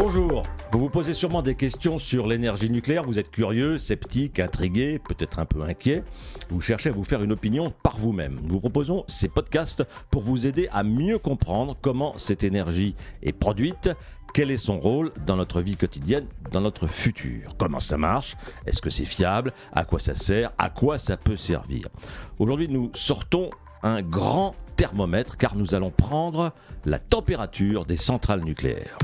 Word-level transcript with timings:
Bonjour, 0.00 0.44
vous 0.70 0.78
vous 0.78 0.90
posez 0.90 1.12
sûrement 1.12 1.42
des 1.42 1.56
questions 1.56 1.98
sur 1.98 2.28
l'énergie 2.28 2.70
nucléaire, 2.70 3.02
vous 3.02 3.18
êtes 3.18 3.32
curieux, 3.32 3.78
sceptique, 3.78 4.38
intrigué, 4.38 5.00
peut-être 5.00 5.40
un 5.40 5.44
peu 5.44 5.62
inquiet, 5.62 6.04
vous 6.50 6.60
cherchez 6.60 6.90
à 6.90 6.92
vous 6.92 7.02
faire 7.02 7.20
une 7.20 7.32
opinion 7.32 7.74
par 7.82 7.98
vous-même. 7.98 8.38
Nous 8.44 8.54
vous 8.54 8.60
proposons 8.60 9.04
ces 9.08 9.26
podcasts 9.26 9.82
pour 10.12 10.22
vous 10.22 10.46
aider 10.46 10.68
à 10.70 10.84
mieux 10.84 11.18
comprendre 11.18 11.76
comment 11.82 12.16
cette 12.16 12.44
énergie 12.44 12.94
est 13.24 13.32
produite, 13.32 13.90
quel 14.32 14.52
est 14.52 14.56
son 14.56 14.78
rôle 14.78 15.10
dans 15.26 15.34
notre 15.34 15.60
vie 15.60 15.76
quotidienne, 15.76 16.28
dans 16.52 16.60
notre 16.60 16.86
futur. 16.86 17.56
Comment 17.58 17.80
ça 17.80 17.98
marche? 17.98 18.36
Est-ce 18.66 18.80
que 18.80 18.90
c'est 18.90 19.04
fiable? 19.04 19.52
À 19.72 19.84
quoi 19.84 19.98
ça 19.98 20.14
sert? 20.14 20.52
À 20.58 20.70
quoi 20.70 20.98
ça 20.98 21.16
peut 21.16 21.36
servir? 21.36 21.88
Aujourd'hui, 22.38 22.68
nous 22.68 22.92
sortons 22.94 23.50
un 23.82 24.02
grand 24.02 24.54
thermomètre 24.76 25.36
car 25.36 25.56
nous 25.56 25.74
allons 25.74 25.90
prendre 25.90 26.52
la 26.84 27.00
température 27.00 27.84
des 27.84 27.96
centrales 27.96 28.44
nucléaires. 28.44 28.96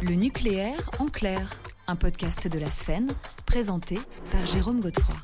Le 0.00 0.14
nucléaire 0.14 0.90
en 1.00 1.06
clair, 1.06 1.50
un 1.88 1.96
podcast 1.96 2.46
de 2.46 2.60
la 2.60 2.70
Sphène, 2.70 3.08
présenté 3.46 3.98
par 4.30 4.46
Jérôme 4.46 4.80
Godefroy. 4.80 5.16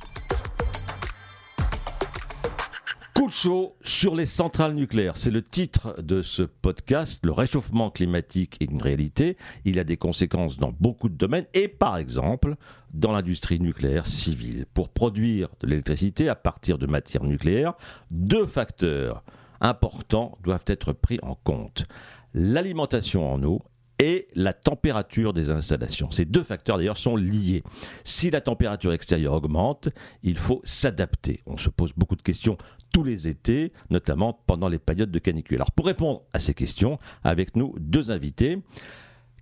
Coup 3.15 3.29
de 3.29 3.33
chaud 3.33 3.77
sur 3.83 4.17
les 4.17 4.27
centrales 4.27 4.75
nucléaires. 4.75 5.17
C'est 5.17 5.31
le 5.31 5.43
titre 5.43 6.03
de 6.03 6.23
ce 6.23 6.43
podcast. 6.43 7.25
Le 7.25 7.31
réchauffement 7.31 7.91
climatique 7.91 8.57
est 8.61 8.69
une 8.69 8.83
réalité. 8.83 9.37
Il 9.65 9.79
a 9.79 9.85
des 9.85 9.97
conséquences 9.97 10.59
dans 10.59 10.73
beaucoup 10.73 11.09
de 11.09 11.17
domaines 11.17 11.47
et 11.55 11.69
par 11.69 11.97
exemple 11.97 12.57
dans 12.93 13.13
l'industrie 13.13 13.61
nucléaire 13.61 14.09
civile. 14.09 14.67
Pour 14.75 14.89
produire 14.89 15.51
de 15.61 15.69
l'électricité 15.69 16.29
à 16.29 16.35
partir 16.35 16.79
de 16.79 16.87
matières 16.87 17.25
nucléaires, 17.25 17.75
deux 18.11 18.47
facteurs 18.47 19.23
importants 19.61 20.37
doivent 20.43 20.65
être 20.67 20.93
pris 20.93 21.21
en 21.23 21.37
compte. 21.37 21.87
L'alimentation 22.35 23.33
en 23.33 23.41
eau 23.45 23.63
et 23.99 24.29
la 24.35 24.53
température 24.53 25.33
des 25.33 25.51
installations. 25.51 26.11
Ces 26.11 26.25
deux 26.25 26.43
facteurs 26.43 26.79
d'ailleurs 26.79 26.97
sont 26.97 27.17
liés. 27.17 27.63
Si 28.03 28.31
la 28.31 28.41
température 28.41 28.93
extérieure 28.93 29.35
augmente, 29.35 29.89
il 30.23 30.37
faut 30.37 30.61
s'adapter. 30.65 31.43
On 31.47 31.57
se 31.57 31.69
pose 31.69 31.93
beaucoup 31.97 32.17
de 32.17 32.23
questions 32.23 32.57
tous 32.93 33.05
les 33.05 33.27
étés, 33.29 33.73
notamment 33.91 34.41
pendant 34.47 34.69
les 34.69 34.79
périodes 34.79 35.11
de 35.11 35.19
canicule. 35.19 35.57
Alors 35.57 35.73
pour 35.73 35.87
répondre 35.87 36.23
à 36.33 36.39
ces 36.39 36.55
questions, 36.55 36.99
avec 37.25 37.57
nous 37.57 37.75
deux 37.79 38.11
invités. 38.11 38.59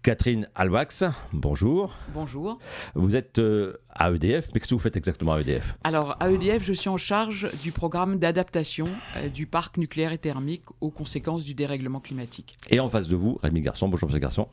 Catherine 0.03 0.48
Alwax, 0.56 1.05
bonjour. 1.33 1.95
Bonjour. 2.12 2.58
Vous 2.97 3.14
êtes 3.14 3.39
euh, 3.39 3.75
à 3.89 4.11
EDF, 4.11 4.48
mais 4.53 4.59
qu'est-ce 4.59 4.70
que 4.70 4.75
vous 4.75 4.81
faites 4.81 4.97
exactement 4.97 5.34
à 5.34 5.41
EDF 5.41 5.77
Alors, 5.84 6.17
à 6.19 6.28
EDF, 6.28 6.64
je 6.64 6.72
suis 6.72 6.89
en 6.89 6.97
charge 6.97 7.48
du 7.62 7.70
programme 7.70 8.19
d'adaptation 8.19 8.86
euh, 9.17 9.28
du 9.28 9.47
parc 9.47 9.77
nucléaire 9.77 10.12
et 10.12 10.19
thermique 10.19 10.64
aux 10.81 10.91
conséquences 10.91 11.44
du 11.44 11.55
dérèglement 11.55 12.00
climatique. 12.00 12.59
Et 12.69 12.81
en 12.81 12.91
face 12.91 13.06
de 13.06 13.14
vous, 13.14 13.39
Rémi 13.44 13.61
Garçon. 13.61 13.89
Bonjour, 13.89 14.09
monsieur 14.09 14.19
Garçon. 14.19 14.48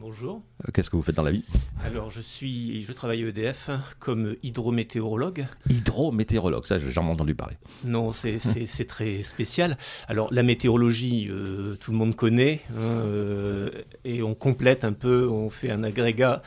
Bonjour. 0.00 0.42
Euh, 0.66 0.70
Qu'est-ce 0.72 0.90
que 0.90 0.96
vous 0.96 1.02
faites 1.02 1.14
dans 1.16 1.22
la 1.22 1.30
vie? 1.30 1.44
Alors, 1.84 2.10
je 2.10 2.20
suis, 2.20 2.82
je 2.82 2.92
travaille 2.92 3.24
à 3.24 3.28
EDF 3.28 3.70
comme 3.98 4.36
hydrométéorologue. 4.42 5.46
Hydrométéorologue, 5.70 6.66
ça 6.66 6.78
j'ai 6.78 6.90
jamais 6.90 7.10
entendu 7.10 7.34
parler. 7.34 7.56
Non, 7.84 8.12
c'est- 8.12 8.38
très 8.86 9.22
spécial. 9.22 9.76
Alors, 10.08 10.32
la 10.32 10.42
météorologie, 10.42 11.28
euh, 11.30 11.76
tout 11.76 11.90
le 11.92 11.96
monde 11.96 12.14
connaît, 12.16 12.60
hein, 12.70 12.80
euh, 12.80 13.70
et 14.04 14.22
on 14.22 14.34
complète 14.34 14.84
un 14.84 14.92
peu, 14.92 15.28
on 15.28 15.50
fait 15.50 15.70
un 15.70 15.82
agrégat 15.82 16.42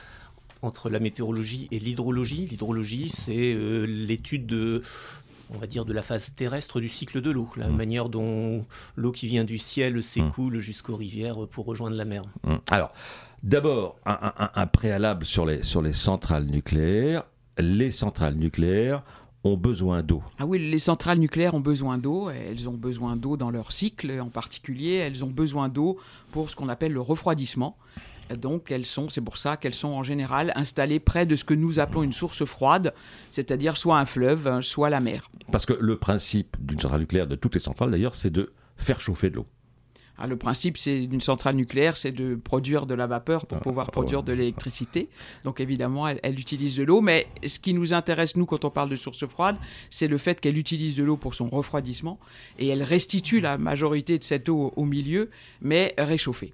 entre 0.64 0.90
la 0.90 1.00
météorologie 1.00 1.68
et 1.72 1.80
l'hydrologie. 1.80 2.46
L'hydrologie, 2.48 3.10
c'est 3.10 3.54
euh, 3.54 3.86
l'étude 3.86 4.46
de 4.46 4.84
on 5.54 5.58
va 5.58 5.68
dire 5.68 5.86
de 5.86 5.94
la 5.94 6.02
phase 6.02 6.34
terrestre 6.36 6.80
du 6.80 6.88
cycle 6.88 7.22
de 7.22 7.30
l'eau, 7.32 7.50
la 7.58 7.68
Mm. 7.68 7.76
manière 7.76 8.10
dont 8.10 8.66
l'eau 8.96 9.12
qui 9.12 9.28
vient 9.28 9.44
du 9.44 9.58
ciel 9.58 10.02
s'écoule 10.04 10.60
jusqu'aux 10.60 10.96
rivières 10.96 11.48
pour 11.50 11.66
rejoindre 11.66 11.96
la 11.98 12.06
mer. 12.06 12.24
Hum. 12.48 12.60
Alors, 12.70 12.92
d'abord, 13.44 13.98
un- 14.06 14.50
un 14.56 14.68
préalable 14.68 15.26
sur 15.26 15.46
les, 15.46 15.64
sur 15.64 15.82
les 15.82 15.94
centrales 15.94 16.46
nucléaires. 16.46 17.24
Les 17.60 17.92
centrales 17.92 18.36
nucléaires 18.36 19.04
ont 19.44 19.58
besoin 19.58 20.04
d'eau. 20.04 20.22
Ah 20.40 20.46
oui, 20.46 20.60
les 20.60 20.80
centrales 20.80 21.18
nucléaires 21.18 21.54
ont 21.56 21.60
besoin 21.60 21.98
d'eau. 21.98 22.30
Elles 22.30 22.70
ont 22.70 22.78
besoin 22.78 23.16
d'eau 23.16 23.38
dans 23.38 23.50
leur 23.52 23.72
cycle 23.72 24.20
en 24.22 24.30
particulier. 24.30 24.94
Elles 24.96 25.24
ont 25.26 25.30
besoin 25.32 25.68
d'eau 25.68 25.98
pour 26.32 26.50
ce 26.50 26.56
qu'on 26.56 26.70
appelle 26.70 26.94
le 26.94 27.02
refroidissement. 27.02 27.76
Donc, 28.38 28.72
elles 28.72 28.86
sont, 28.86 29.10
c'est 29.10 29.22
pour 29.22 29.38
ça 29.38 29.58
qu'elles 29.58 29.74
sont 29.74 29.90
en 29.90 30.04
général 30.04 30.52
installées 30.56 31.00
près 31.00 31.26
de 31.26 31.36
ce 31.36 31.44
que 31.44 31.54
nous 31.54 31.80
appelons 31.80 32.04
une 32.04 32.14
source 32.14 32.46
froide, 32.46 32.94
c'est-à-dire 33.30 33.78
soit 33.78 33.98
un 33.98 34.06
fleuve, 34.06 34.62
soit 34.62 34.90
la 34.90 35.00
mer. 35.00 35.30
Parce 35.52 35.66
que 35.66 35.74
le 35.74 35.98
principe 35.98 36.58
d'une 36.60 36.80
centrale 36.80 37.02
nucléaire, 37.02 37.28
de 37.28 37.36
toutes 37.36 37.56
les 37.56 37.60
centrales 37.62 37.92
d'ailleurs, 37.92 38.16
c'est 38.16 38.30
de 38.30 38.54
faire 38.78 39.00
chauffer 39.00 39.30
de 39.30 39.36
l'eau. 39.38 39.48
Ah, 40.18 40.28
le 40.28 40.38
principe 40.38 40.78
d'une 40.86 41.20
centrale 41.22 41.56
nucléaire, 41.56 41.98
c'est 41.98 42.12
de 42.12 42.36
produire 42.36 42.86
de 42.86 42.94
la 42.94 43.08
vapeur 43.08 43.48
pour 43.48 43.58
Ah, 43.58 43.62
pouvoir 43.62 43.88
ah, 43.90 43.92
produire 43.92 44.22
de 44.22 44.32
l'électricité. 44.34 45.10
Donc 45.44 45.60
évidemment, 45.60 46.08
elle, 46.08 46.20
elle 46.22 46.40
utilise 46.40 46.78
de 46.78 46.84
l'eau. 46.84 47.02
Mais 47.02 47.26
ce 47.48 47.58
qui 47.60 47.74
nous 47.74 47.92
intéresse, 47.94 48.36
nous, 48.36 48.46
quand 48.46 48.64
on 48.64 48.70
parle 48.70 48.90
de 48.90 48.96
source 48.96 49.26
froide, 49.26 49.58
c'est 49.90 50.08
le 50.08 50.18
fait 50.18 50.40
qu'elle 50.40 50.60
utilise 50.60 50.96
de 50.96 51.04
l'eau 51.04 51.18
pour 51.18 51.34
son 51.34 51.50
refroidissement. 51.50 52.20
Et 52.60 52.68
elle 52.68 52.84
restitue 52.84 53.40
la 53.40 53.58
majorité 53.58 54.20
de 54.20 54.24
cette 54.24 54.48
eau 54.48 54.72
au 54.76 54.86
milieu, 54.86 55.32
mais 55.60 55.96
réchauffée. 55.98 56.54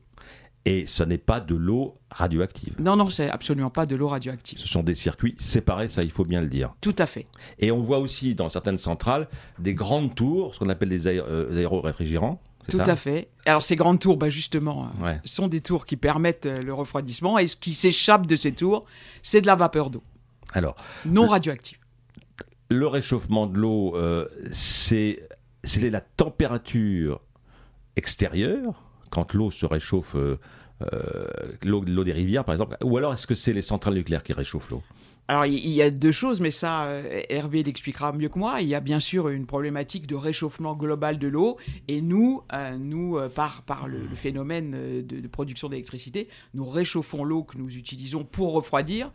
Et 0.65 0.85
ce 0.85 1.03
n'est 1.03 1.17
pas 1.17 1.39
de 1.39 1.55
l'eau 1.55 1.97
radioactive. 2.11 2.75
Non, 2.79 2.97
non, 2.97 3.09
c'est 3.09 3.29
absolument 3.29 3.69
pas 3.69 3.85
de 3.85 3.95
l'eau 3.95 4.09
radioactive. 4.09 4.59
Ce 4.59 4.67
sont 4.67 4.83
des 4.83 4.95
circuits 4.95 5.33
séparés, 5.37 5.87
ça 5.87 6.01
il 6.01 6.11
faut 6.11 6.25
bien 6.25 6.41
le 6.41 6.47
dire. 6.47 6.73
Tout 6.81 6.95
à 6.97 7.05
fait. 7.05 7.25
Et 7.59 7.71
on 7.71 7.79
voit 7.81 7.99
aussi 7.99 8.35
dans 8.35 8.49
certaines 8.49 8.77
centrales 8.77 9.29
des 9.59 9.73
grandes 9.73 10.13
tours, 10.13 10.53
ce 10.53 10.59
qu'on 10.59 10.67
appelle 10.69 10.89
des 10.89 11.07
euh, 11.07 11.55
aéroréfrigérants. 11.57 12.41
Tout 12.69 12.77
ça 12.77 12.83
à 12.83 12.95
fait. 12.97 13.29
Alors 13.45 13.63
ces 13.63 13.77
grandes 13.77 13.99
tours, 14.01 14.17
bah, 14.17 14.29
justement, 14.29 14.89
euh, 14.99 15.05
Ouais. 15.05 15.21
sont 15.23 15.47
des 15.47 15.61
tours 15.61 15.85
qui 15.85 15.95
permettent 15.95 16.47
euh, 16.47 16.61
le 16.61 16.73
refroidissement. 16.73 17.37
Et 17.37 17.47
ce 17.47 17.55
qui 17.55 17.73
s'échappe 17.73 18.27
de 18.27 18.35
ces 18.35 18.51
tours, 18.51 18.83
c'est 19.23 19.39
de 19.39 19.47
la 19.47 19.55
vapeur 19.55 19.89
d'eau, 19.89 20.03
Alors, 20.51 20.75
non 21.05 21.27
radioactive. 21.27 21.77
le 22.69 22.87
réchauffement 22.87 23.47
de 23.47 23.57
l'eau, 23.57 23.95
euh, 23.95 24.27
c'est 24.51 25.19
la 25.81 26.01
température 26.01 27.21
extérieure, 27.95 28.83
quand 29.09 29.33
l'eau 29.33 29.51
se 29.51 29.65
réchauffe, 29.65 30.15
euh, 30.15 30.39
euh, 30.93 31.27
l'eau 31.63 32.03
des 32.03 32.13
rivières 32.13 32.43
par 32.43 32.53
exemple, 32.53 32.77
ou 32.83 32.97
alors 32.97 33.13
est-ce 33.13 33.27
que 33.27 33.35
c'est 33.35 33.53
les 33.53 33.61
centrales 33.61 33.95
nucléaires 33.95 34.23
qui 34.23 34.33
réchauffent 34.33 34.69
l'eau? 34.69 34.83
Alors, 35.29 35.45
il 35.45 35.67
y 35.67 35.81
a 35.81 35.89
deux 35.89 36.13
choses, 36.13 36.39
mais 36.39 36.51
ça, 36.51 36.85
euh, 36.85 37.21
Hervé 37.27 37.61
l'expliquera 37.61 38.13
mieux 38.13 38.29
que 38.29 38.39
moi. 38.39 38.61
Il 38.61 38.67
y 38.69 38.75
a 38.75 38.79
bien 38.79 39.01
sûr 39.01 39.27
une 39.27 39.45
problématique 39.45 40.07
de 40.07 40.15
réchauffement 40.15 40.73
global 40.73 41.19
de 41.19 41.27
l'eau. 41.27 41.57
Et 41.89 41.99
nous, 41.99 42.43
nous 42.79 43.19
par, 43.35 43.89
le, 43.89 44.07
phénomène 44.15 45.05
de 45.05 45.27
production 45.27 45.67
d'électricité, 45.67 46.29
nous 46.53 46.65
réchauffons 46.65 47.25
l'eau 47.25 47.43
que 47.43 47.57
nous 47.57 47.75
utilisons 47.75 48.23
pour 48.23 48.53
refroidir. 48.53 49.11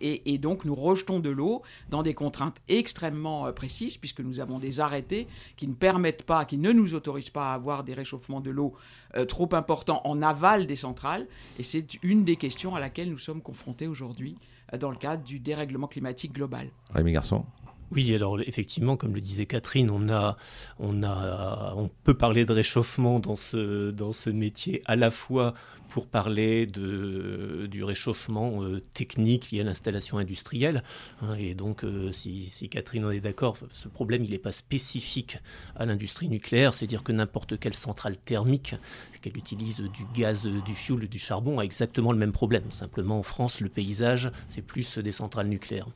Et, 0.00 0.34
et 0.34 0.38
donc, 0.38 0.64
nous 0.64 0.74
rejetons 0.74 1.20
de 1.20 1.30
l'eau 1.30 1.62
dans 1.90 2.02
des 2.02 2.14
contraintes 2.14 2.58
extrêmement 2.68 3.46
euh, 3.46 3.52
précises, 3.52 3.96
puisque 3.96 4.20
nous 4.20 4.40
avons 4.40 4.58
des 4.58 4.80
arrêtés 4.80 5.26
qui 5.56 5.66
ne 5.68 5.74
permettent 5.74 6.24
pas, 6.24 6.44
qui 6.44 6.58
ne 6.58 6.72
nous 6.72 6.94
autorisent 6.94 7.30
pas 7.30 7.52
à 7.52 7.54
avoir 7.54 7.84
des 7.84 7.94
réchauffements 7.94 8.40
de 8.40 8.50
l'eau 8.50 8.74
euh, 9.16 9.24
trop 9.24 9.48
importants 9.52 10.00
en 10.04 10.22
aval 10.22 10.66
des 10.66 10.76
centrales. 10.76 11.26
Et 11.58 11.62
c'est 11.62 12.02
une 12.02 12.24
des 12.24 12.36
questions 12.36 12.74
à 12.74 12.80
laquelle 12.80 13.10
nous 13.10 13.18
sommes 13.18 13.42
confrontés 13.42 13.86
aujourd'hui 13.86 14.36
euh, 14.72 14.78
dans 14.78 14.90
le 14.90 14.96
cadre 14.96 15.22
du 15.22 15.40
dérèglement 15.40 15.86
climatique 15.86 16.32
global. 16.32 16.68
Rémi 16.94 17.12
Garçon 17.12 17.44
Oui, 17.92 18.14
alors 18.14 18.40
effectivement, 18.40 18.96
comme 18.96 19.14
le 19.14 19.20
disait 19.20 19.46
Catherine, 19.46 19.90
on 19.90 20.08
a, 20.08 20.36
on 20.78 21.02
a, 21.02 21.74
on 21.76 21.88
peut 22.04 22.14
parler 22.16 22.44
de 22.44 22.52
réchauffement 22.52 23.20
dans 23.20 23.36
ce, 23.36 23.90
dans 23.90 24.12
ce 24.12 24.30
métier 24.30 24.82
à 24.86 24.96
la 24.96 25.10
fois 25.10 25.54
pour 25.88 26.06
parler 26.06 26.66
du 26.66 27.84
réchauffement 27.84 28.62
euh, 28.62 28.80
technique 28.94 29.50
lié 29.50 29.60
à 29.60 29.64
l'installation 29.64 30.18
industrielle. 30.18 30.82
hein, 31.22 31.34
et 31.38 31.54
donc, 31.54 31.84
euh, 31.84 32.12
si, 32.12 32.68
Catherine 32.70 33.04
en 33.04 33.10
est 33.10 33.20
d'accord, 33.20 33.56
ce 33.72 33.88
problème, 33.88 34.24
il 34.24 34.30
n'est 34.30 34.38
pas 34.38 34.52
spécifique 34.52 35.38
à 35.76 35.86
l'industrie 35.86 36.28
nucléaire. 36.28 36.74
C'est-à-dire 36.74 37.02
que 37.02 37.12
n'importe 37.12 37.58
quelle 37.58 37.74
centrale 37.74 38.16
thermique, 38.16 38.74
qu'elle 39.22 39.36
utilise 39.36 39.78
du 39.78 40.04
gaz, 40.14 40.46
euh, 40.46 40.60
du 40.62 40.74
fioul, 40.74 41.08
du 41.08 41.18
charbon, 41.18 41.58
a 41.58 41.62
exactement 41.62 42.12
le 42.12 42.18
même 42.18 42.32
problème. 42.32 42.70
Simplement, 42.70 43.18
en 43.18 43.22
France, 43.22 43.60
le 43.60 43.68
paysage, 43.68 44.30
c'est 44.48 44.62
plus 44.62 44.98
des 44.98 45.12
centrales 45.12 45.48
nucléaires. 45.48 45.88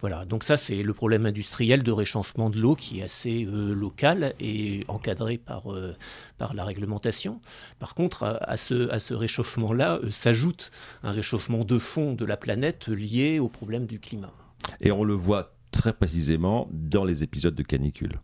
Voilà, 0.00 0.24
donc 0.24 0.42
ça 0.42 0.56
c'est 0.56 0.82
le 0.82 0.92
problème 0.92 1.26
industriel 1.26 1.84
de 1.84 1.92
réchauffement 1.92 2.50
de 2.50 2.58
l'eau 2.58 2.74
qui 2.74 2.98
est 2.98 3.02
assez 3.04 3.44
local 3.44 4.34
et 4.40 4.84
encadré 4.88 5.38
par, 5.38 5.64
par 6.42 6.54
la 6.54 6.64
réglementation. 6.64 7.40
Par 7.78 7.94
contre, 7.94 8.40
à, 8.40 8.56
ce, 8.56 8.90
à 8.90 8.98
ce 8.98 9.14
réchauffement-là 9.14 10.00
euh, 10.02 10.10
s'ajoute 10.10 10.72
un 11.04 11.12
réchauffement 11.12 11.64
de 11.64 11.78
fond 11.78 12.14
de 12.14 12.24
la 12.24 12.36
planète 12.36 12.88
lié 12.88 13.38
au 13.38 13.48
problème 13.48 13.86
du 13.86 14.00
climat. 14.00 14.32
Et 14.80 14.90
on 14.90 15.04
le 15.04 15.14
voit 15.14 15.54
très 15.70 15.92
précisément 15.92 16.68
dans 16.72 17.04
les 17.04 17.22
épisodes 17.22 17.54
de 17.54 17.62
canicule. 17.62 18.18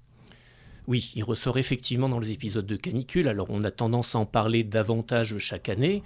Oui, 0.89 1.13
il 1.15 1.23
ressort 1.23 1.59
effectivement 1.59 2.09
dans 2.09 2.19
les 2.19 2.33
épisodes 2.33 2.67
de 2.67 2.75
canicule. 2.75 3.29
Alors 3.29 3.47
on 3.51 3.63
a 3.63 3.71
tendance 3.71 4.17
à 4.17 4.19
en 4.19 4.27
parler 4.27 4.65
davantage 4.65 5.39
chaque 5.39 5.69
année. 5.69 6.03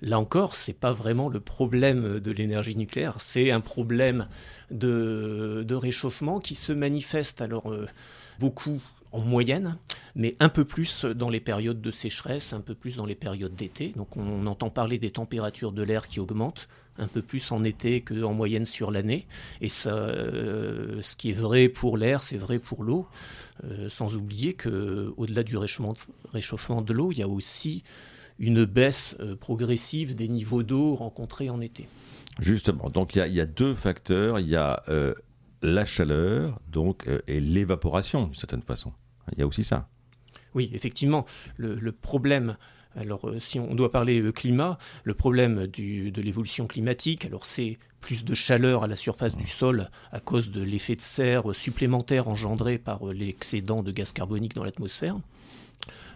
Là 0.00 0.18
encore, 0.18 0.54
c'est 0.54 0.72
pas 0.72 0.92
vraiment 0.92 1.28
le 1.28 1.40
problème 1.40 2.20
de 2.20 2.32
l'énergie 2.32 2.74
nucléaire, 2.74 3.16
c'est 3.18 3.50
un 3.50 3.60
problème 3.60 4.28
de, 4.70 5.62
de 5.68 5.74
réchauffement 5.74 6.38
qui 6.38 6.54
se 6.54 6.72
manifeste 6.72 7.42
alors 7.42 7.70
euh, 7.70 7.86
beaucoup 8.38 8.80
en 9.12 9.20
moyenne, 9.20 9.76
mais 10.14 10.36
un 10.40 10.48
peu 10.48 10.64
plus 10.64 11.04
dans 11.04 11.30
les 11.30 11.40
périodes 11.40 11.80
de 11.80 11.90
sécheresse, 11.90 12.52
un 12.52 12.60
peu 12.60 12.74
plus 12.74 12.96
dans 12.96 13.06
les 13.06 13.14
périodes 13.14 13.54
d'été. 13.54 13.92
Donc 13.96 14.16
on 14.16 14.46
entend 14.46 14.70
parler 14.70 14.98
des 14.98 15.10
températures 15.10 15.72
de 15.72 15.82
l'air 15.82 16.06
qui 16.06 16.20
augmentent 16.20 16.68
un 17.00 17.06
peu 17.06 17.22
plus 17.22 17.50
en 17.50 17.64
été 17.64 18.02
qu'en 18.02 18.34
moyenne 18.34 18.66
sur 18.66 18.90
l'année. 18.90 19.26
Et 19.60 19.68
euh, 19.86 21.00
ce 21.02 21.16
qui 21.16 21.30
est 21.30 21.34
vrai 21.34 21.68
pour 21.68 21.96
l'air, 21.96 22.22
c'est 22.22 22.36
vrai 22.36 22.58
pour 22.58 22.84
l'eau. 22.84 23.06
Euh, 23.64 23.88
sans 23.88 24.16
oublier 24.16 24.54
qu'au-delà 24.54 25.42
du 25.42 25.56
réchauffement, 25.56 25.94
réchauffement 26.32 26.82
de 26.82 26.92
l'eau, 26.92 27.12
il 27.12 27.18
y 27.18 27.22
a 27.22 27.28
aussi 27.28 27.82
une 28.38 28.64
baisse 28.64 29.16
euh, 29.20 29.36
progressive 29.36 30.14
des 30.14 30.28
niveaux 30.28 30.62
d'eau 30.62 30.94
rencontrés 30.94 31.50
en 31.50 31.60
été. 31.60 31.88
Justement, 32.40 32.88
donc 32.88 33.16
il 33.16 33.32
y, 33.32 33.40
a 33.40 33.46
deux 33.46 33.74
facteurs. 33.74 34.38
Il 34.38 34.48
y 34.48 34.56
a 34.56 34.82
la 35.62 35.84
chaleur 35.84 36.60
donc, 36.68 37.06
et 37.26 37.40
l'évaporation, 37.40 38.24
d'une 38.26 38.34
certaine 38.34 38.62
façon. 38.62 38.92
Il 39.32 39.38
y 39.38 39.42
a 39.42 39.46
aussi 39.46 39.64
ça. 39.64 39.88
Oui, 40.54 40.70
effectivement. 40.72 41.26
Le, 41.56 41.92
problème, 41.92 42.56
alors 42.96 43.28
euh, 43.28 43.38
si 43.38 43.60
on 43.60 43.74
doit 43.74 43.90
parler 43.90 44.20
euh, 44.20 44.32
climat, 44.32 44.78
le 45.04 45.14
problème 45.14 45.66
de 45.66 46.22
l'évolution 46.22 46.66
climatique, 46.66 47.24
alors 47.24 47.44
c'est 47.44 47.78
plus 48.00 48.24
de 48.24 48.34
chaleur 48.34 48.82
à 48.82 48.86
la 48.86 48.96
surface 48.96 49.36
du 49.36 49.46
sol 49.46 49.90
à 50.10 50.20
cause 50.20 50.50
de 50.50 50.62
l'effet 50.62 50.96
de 50.96 51.02
serre 51.02 51.54
supplémentaire 51.54 52.28
engendré 52.28 52.78
par 52.78 53.08
euh, 53.08 53.12
l'excédent 53.12 53.82
de 53.82 53.92
gaz 53.92 54.12
carbonique 54.12 54.54
dans 54.54 54.64
l'atmosphère. 54.64 55.16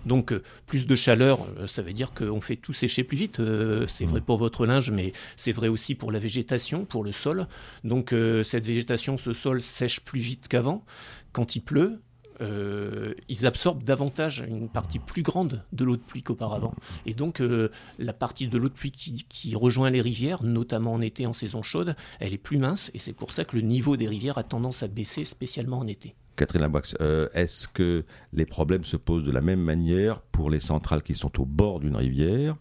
Donc 0.07 0.35
plus 0.67 0.87
de 0.87 0.95
chaleur, 0.95 1.47
ça 1.67 1.83
veut 1.83 1.93
dire 1.93 2.13
qu'on 2.13 2.41
fait 2.41 2.57
tout 2.57 2.73
sécher 2.73 3.05
plus 3.05 3.17
vite. 3.17 3.41
c'est 3.87 4.05
vrai 4.05 4.21
pour 4.21 4.37
votre 4.37 4.67
linge, 4.67 4.91
mais 4.91 5.13
c'est 5.37 5.53
vrai 5.53 5.69
aussi 5.69 5.95
pour 5.95 6.13
la 6.13 6.19
végétation, 6.19 6.85
pour 6.85 7.05
le 7.05 7.13
sol. 7.13 7.47
Donc 7.85 8.15
cette 8.43 8.67
végétation, 8.67 9.19
ce 9.19 9.33
sol 9.33 9.61
sèche 9.63 10.01
plus 10.01 10.21
vite 10.21 10.49
qu'avant. 10.49 10.85
Quand 11.33 11.57
il 11.57 11.61
pleut, 11.63 12.01
euh, 12.41 13.15
ils 13.29 13.47
absorbent 13.47 13.83
davantage 13.83 14.45
une 14.49 14.69
partie 14.69 14.99
plus 14.99 15.23
grande 15.23 15.63
de 15.73 15.85
l'eau 15.85 15.97
de 15.97 16.03
pluie 16.03 16.23
qu'auparavant. 16.23 16.75
Et 17.07 17.15
donc 17.15 17.41
euh, 17.41 17.71
la 17.99 18.13
partie 18.13 18.49
de 18.49 18.59
l'eau 18.59 18.69
de 18.69 18.75
pluie 18.75 18.91
qui, 18.91 19.55
rejoint 19.55 19.91
les 19.91 20.01
rivières, 20.01 20.43
notamment 20.43 20.95
en 20.95 21.01
été 21.01 21.27
en 21.27 21.35
saison 21.35 21.63
chaude, 21.63 21.95
elle 22.19 22.33
est 22.33 22.39
plus 22.39 22.59
mince 22.59 22.91
et 22.95 22.99
c'est 22.99 23.13
pour 23.13 23.33
ça 23.33 23.45
que 23.45 23.57
le 23.57 23.63
niveau 23.63 23.97
des 23.97 24.09
rivières 24.09 24.39
a 24.39 24.43
tendance 24.43 24.83
à 24.83 24.89
baisser, 24.89 25.25
spécialement 25.25 25.79
en 25.79 25.87
été. 25.87 26.15
Catherine 26.37 26.63
Laboix, 26.63 26.83
euh, 27.01 27.29
est-ce 27.35 27.69
que 27.69 28.05
les 28.33 28.47
problèmes 28.47 28.85
se 28.85 28.97
posent 28.97 29.25
de 29.25 29.31
la 29.31 29.41
même 29.41 29.61
manière 29.61 30.21
pour 30.21 30.51
les 30.51 30.61
centrales 30.61 31.03
qui 31.03 31.15
sont 31.15 31.41
au 31.41 31.45
bord 31.45 31.81
d'une 31.81 31.97
rivière, 31.97 32.57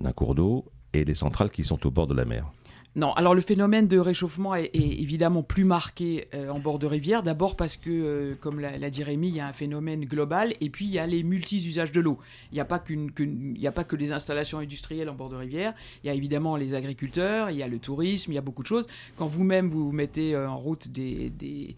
d'un 0.00 0.12
cours 0.12 0.34
d'eau, 0.34 0.64
et 0.94 1.04
les 1.04 1.14
centrales 1.14 1.50
qui 1.50 1.64
sont 1.64 1.86
au 1.86 1.90
bord 1.90 2.06
de 2.06 2.14
la 2.14 2.24
mer? 2.24 2.50
Non, 2.98 3.12
alors 3.12 3.32
le 3.32 3.40
phénomène 3.40 3.86
de 3.86 3.96
réchauffement 3.96 4.56
est, 4.56 4.70
évidemment 4.74 5.44
plus 5.44 5.62
marqué 5.62 6.26
euh, 6.34 6.48
en 6.48 6.58
bord 6.58 6.80
de 6.80 6.86
rivière. 6.88 7.22
D'abord 7.22 7.54
parce 7.54 7.76
que, 7.76 7.90
euh, 7.90 8.34
comme 8.40 8.58
l'a 8.58 8.90
dit 8.90 9.04
Rémi, 9.04 9.28
il 9.28 9.36
y 9.36 9.40
a 9.40 9.46
un 9.46 9.52
phénomène 9.52 10.04
global 10.04 10.52
et 10.60 10.68
puis 10.68 10.86
il 10.86 10.90
y 10.90 10.98
a 10.98 11.06
les 11.06 11.22
multi-usages 11.22 11.92
de 11.92 12.00
l'eau. 12.00 12.18
Il 12.50 12.56
n'y 12.56 12.60
a, 12.60 12.64
pas 12.64 12.80
que 12.80 13.94
les 13.94 14.10
installations 14.10 14.58
industrielles 14.58 15.08
en 15.08 15.14
bord 15.14 15.28
de 15.28 15.36
rivière. 15.36 15.74
Il 16.02 16.08
y 16.08 16.10
a 16.10 16.14
évidemment 16.14 16.56
les 16.56 16.74
agriculteurs, 16.74 17.50
il 17.50 17.58
y 17.58 17.62
a 17.62 17.68
le 17.68 17.78
tourisme, 17.78 18.32
il 18.32 18.34
y 18.34 18.38
a 18.38 18.40
beaucoup 18.42 18.62
de 18.62 18.68
choses. 18.68 18.88
Quand 19.16 19.28
vous-même 19.28 19.70
vous 19.70 19.92
mettez 19.92 20.34
euh, 20.34 20.50
en 20.50 20.58
route 20.58 20.88
des, 20.88 21.76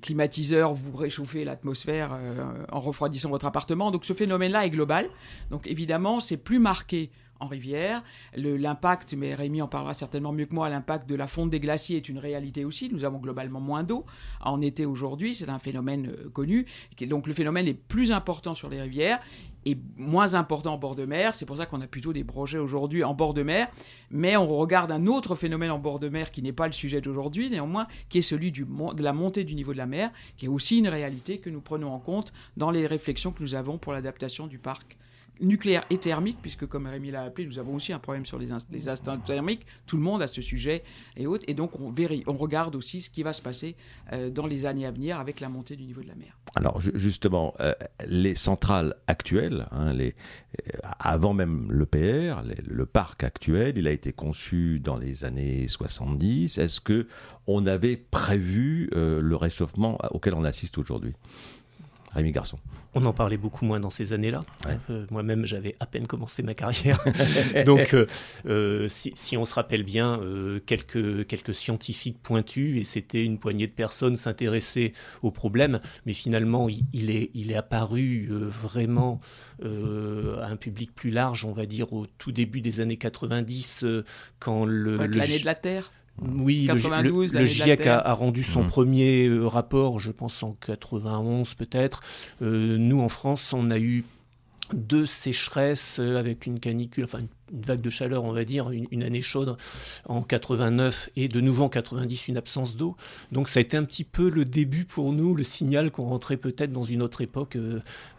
climatiseurs, 0.00 0.72
vous 0.72 0.96
réchauffez 0.96 1.44
l'atmosphère 1.44 2.18
en 2.72 2.80
refroidissant 2.80 3.28
votre 3.28 3.44
appartement. 3.44 3.90
Donc 3.90 4.06
ce 4.06 4.14
phénomène-là 4.14 4.64
est 4.64 4.70
global. 4.70 5.10
Donc 5.50 5.66
évidemment, 5.66 6.20
c'est 6.20 6.38
plus 6.38 6.58
marqué 6.58 7.10
en 7.44 7.48
rivière. 7.48 8.02
L'impact, 8.36 9.14
mais 9.14 9.34
Rémi 9.34 9.62
en 9.62 9.68
parlera 9.68 9.94
certainement 9.94 10.32
mieux 10.32 10.46
que 10.46 10.54
moi, 10.54 10.68
l'impact 10.68 11.08
de 11.08 11.14
la 11.14 11.26
fonte 11.26 11.50
des 11.50 11.60
glaciers 11.60 11.98
est 11.98 12.08
une 12.08 12.18
réalité 12.18 12.64
aussi. 12.64 12.90
Nous 12.92 13.04
avons 13.04 13.18
globalement 13.18 13.60
moins 13.60 13.82
d'eau 13.82 14.04
en 14.40 14.60
été 14.60 14.86
aujourd'hui, 14.86 15.34
c'est 15.34 15.48
un 15.48 15.58
phénomène 15.58 16.08
euh, 16.08 16.30
connu. 16.30 16.66
Donc 17.08 17.26
le 17.26 17.32
phénomène 17.32 17.68
est 17.68 17.74
plus 17.74 18.12
important 18.12 18.54
sur 18.54 18.68
les 18.68 18.80
rivières 18.80 19.20
et 19.66 19.78
moins 19.96 20.34
important 20.34 20.74
en 20.74 20.78
bord 20.78 20.94
de 20.94 21.04
mer. 21.04 21.34
C'est 21.34 21.46
pour 21.46 21.56
ça 21.56 21.66
qu'on 21.66 21.80
a 21.80 21.86
plutôt 21.86 22.12
des 22.12 22.24
projets 22.24 22.58
aujourd'hui 22.58 23.04
en 23.04 23.14
bord 23.14 23.34
de 23.34 23.42
mer. 23.42 23.68
Mais 24.10 24.36
on 24.36 24.46
regarde 24.48 24.92
un 24.92 25.06
autre 25.06 25.34
phénomène 25.34 25.70
en 25.70 25.78
bord 25.78 25.98
de 25.98 26.08
mer 26.08 26.30
qui 26.30 26.42
n'est 26.42 26.52
pas 26.52 26.66
le 26.66 26.72
sujet 26.72 27.00
d'aujourd'hui, 27.00 27.50
néanmoins, 27.50 27.86
qui 28.08 28.18
est 28.18 28.22
celui 28.22 28.52
de 28.52 29.02
la 29.02 29.12
montée 29.12 29.44
du 29.44 29.54
niveau 29.54 29.72
de 29.72 29.78
la 29.78 29.86
mer, 29.86 30.10
qui 30.36 30.46
est 30.46 30.48
aussi 30.48 30.78
une 30.78 30.88
réalité 30.88 31.38
que 31.38 31.50
nous 31.50 31.60
prenons 31.60 31.92
en 31.92 31.98
compte 31.98 32.32
dans 32.56 32.70
les 32.70 32.86
réflexions 32.86 33.32
que 33.32 33.42
nous 33.42 33.54
avons 33.54 33.78
pour 33.78 33.92
l'adaptation 33.92 34.46
du 34.46 34.58
parc 34.58 34.96
nucléaire 35.40 35.84
et 35.90 35.98
thermique, 35.98 36.38
puisque 36.40 36.66
comme 36.66 36.86
Rémi 36.86 37.10
l'a 37.10 37.22
appelé, 37.22 37.46
nous 37.46 37.58
avons 37.58 37.74
aussi 37.74 37.92
un 37.92 37.98
problème 37.98 38.26
sur 38.26 38.38
les, 38.38 38.52
instants 38.52 39.18
thermiques. 39.18 39.66
Tout 39.86 39.96
le 39.96 40.02
monde 40.02 40.22
a 40.22 40.26
ce 40.26 40.42
sujet 40.42 40.82
et 41.16 41.26
autres. 41.26 41.44
Et 41.48 41.54
donc, 41.54 41.78
on, 41.80 41.92
on 42.26 42.36
regarde 42.36 42.76
aussi 42.76 43.00
ce 43.00 43.10
qui 43.10 43.22
va 43.22 43.32
se 43.32 43.42
passer 43.42 43.76
euh, 44.12 44.30
dans 44.30 44.46
les 44.46 44.66
années 44.66 44.86
à 44.86 44.90
venir 44.90 45.18
avec 45.18 45.40
la 45.40 45.48
montée 45.48 45.76
du 45.76 45.84
niveau 45.84 46.02
de 46.02 46.08
la 46.08 46.14
mer. 46.14 46.36
Alors, 46.56 46.80
justement, 46.80 47.54
euh, 47.60 47.74
les 48.06 48.34
centrales 48.34 48.94
actuelles, 49.06 49.66
hein, 49.72 49.92
les, 49.92 50.14
euh, 50.68 50.78
avant 51.00 51.34
même 51.34 51.70
l'EPR, 51.72 52.42
le 52.66 52.86
parc 52.86 53.24
actuel, 53.24 53.76
il 53.76 53.88
a 53.88 53.92
été 53.92 54.12
conçu 54.12 54.78
dans 54.78 54.96
les 54.96 55.24
années 55.24 55.66
70. 55.66 56.58
Est-ce 56.58 56.80
que 56.80 57.08
on 57.46 57.66
avait 57.66 57.96
prévu 57.96 58.88
le 58.94 59.36
réchauffement 59.36 59.98
auquel 60.12 60.34
on 60.34 60.44
assiste 60.44 60.78
aujourd'hui? 60.78 61.14
Rémi 62.14 62.32
Garçon. 62.32 62.58
On 62.94 63.04
en 63.06 63.12
parlait 63.12 63.36
beaucoup 63.36 63.64
moins 63.64 63.80
dans 63.80 63.90
ces 63.90 64.12
années-là. 64.12 64.44
Euh, 64.88 65.04
moi-même, 65.10 65.46
j'avais 65.46 65.74
à 65.80 65.86
peine 65.86 66.06
commencé 66.06 66.44
ma 66.44 66.54
carrière. 66.54 67.04
Donc, 67.66 67.92
euh, 67.92 68.06
euh, 68.46 68.88
si, 68.88 69.36
on 69.36 69.44
se 69.44 69.54
rappelle 69.54 69.82
bien, 69.82 70.20
quelques, 70.64 71.26
quelques 71.26 71.54
scientifiques 71.54 72.22
pointus, 72.22 72.80
et 72.80 72.84
c'était 72.84 73.24
une 73.24 73.38
poignée 73.38 73.66
de 73.66 73.72
personnes 73.72 74.16
s'intéresser 74.16 74.92
au 75.22 75.32
problème, 75.32 75.80
mais 76.06 76.12
finalement, 76.12 76.68
il, 76.92 77.10
est, 77.10 77.30
il 77.34 77.50
est 77.50 77.56
apparu 77.56 78.28
vraiment 78.30 79.20
à 79.62 80.46
un 80.46 80.56
public 80.56 80.94
plus 80.94 81.10
large, 81.10 81.44
on 81.44 81.52
va 81.52 81.66
dire, 81.66 81.92
au 81.92 82.06
tout 82.06 82.32
début 82.32 82.60
des 82.60 82.80
années 82.80 82.96
90, 82.96 83.84
quand 84.38 84.64
le... 84.64 84.98
L'année 84.98 85.40
de 85.40 85.46
la 85.46 85.54
Terre 85.54 85.90
oui, 86.22 86.68
le, 86.68 87.44
GIEC 87.44 87.86
a, 87.86 88.12
rendu 88.12 88.44
son 88.44 88.62
mmh. 88.62 88.68
premier 88.68 89.26
euh, 89.26 89.46
rapport, 89.46 89.98
je 89.98 90.12
pense 90.12 90.42
en 90.42 90.52
91 90.52 91.54
peut-être. 91.54 92.02
Euh, 92.40 92.76
nous, 92.78 93.00
en 93.00 93.08
France, 93.08 93.52
on 93.52 93.70
a 93.70 93.78
eu 93.78 94.04
deux 94.72 95.06
sécheresses 95.06 95.98
euh, 96.00 96.16
avec 96.16 96.46
une 96.46 96.60
canicule, 96.60 97.04
enfin 97.04 97.18
une 97.18 97.60
vague 97.60 97.80
de 97.80 97.90
chaleur, 97.90 98.24
on 98.24 98.32
va 98.32 98.44
dire, 98.44 98.70
une, 98.70 99.02
année 99.02 99.22
chaude 99.22 99.56
en 100.06 100.22
89 100.22 101.10
et 101.16 101.28
de 101.28 101.40
nouveau 101.40 101.64
en 101.64 101.68
90 101.68 102.28
une 102.28 102.36
absence 102.36 102.76
d'eau. 102.76 102.96
Donc 103.32 103.48
ça 103.48 103.58
a 103.58 103.62
été 103.62 103.76
un 103.76 103.84
petit 103.84 104.04
peu 104.04 104.30
le 104.30 104.44
début 104.44 104.84
pour 104.84 105.12
nous, 105.12 105.34
le 105.34 105.42
signal 105.42 105.90
qu'on 105.90 106.04
rentrait 106.04 106.36
peut-être 106.36 106.72
dans 106.72 106.84
une 106.84 107.02
autre 107.02 107.20
époque 107.20 107.58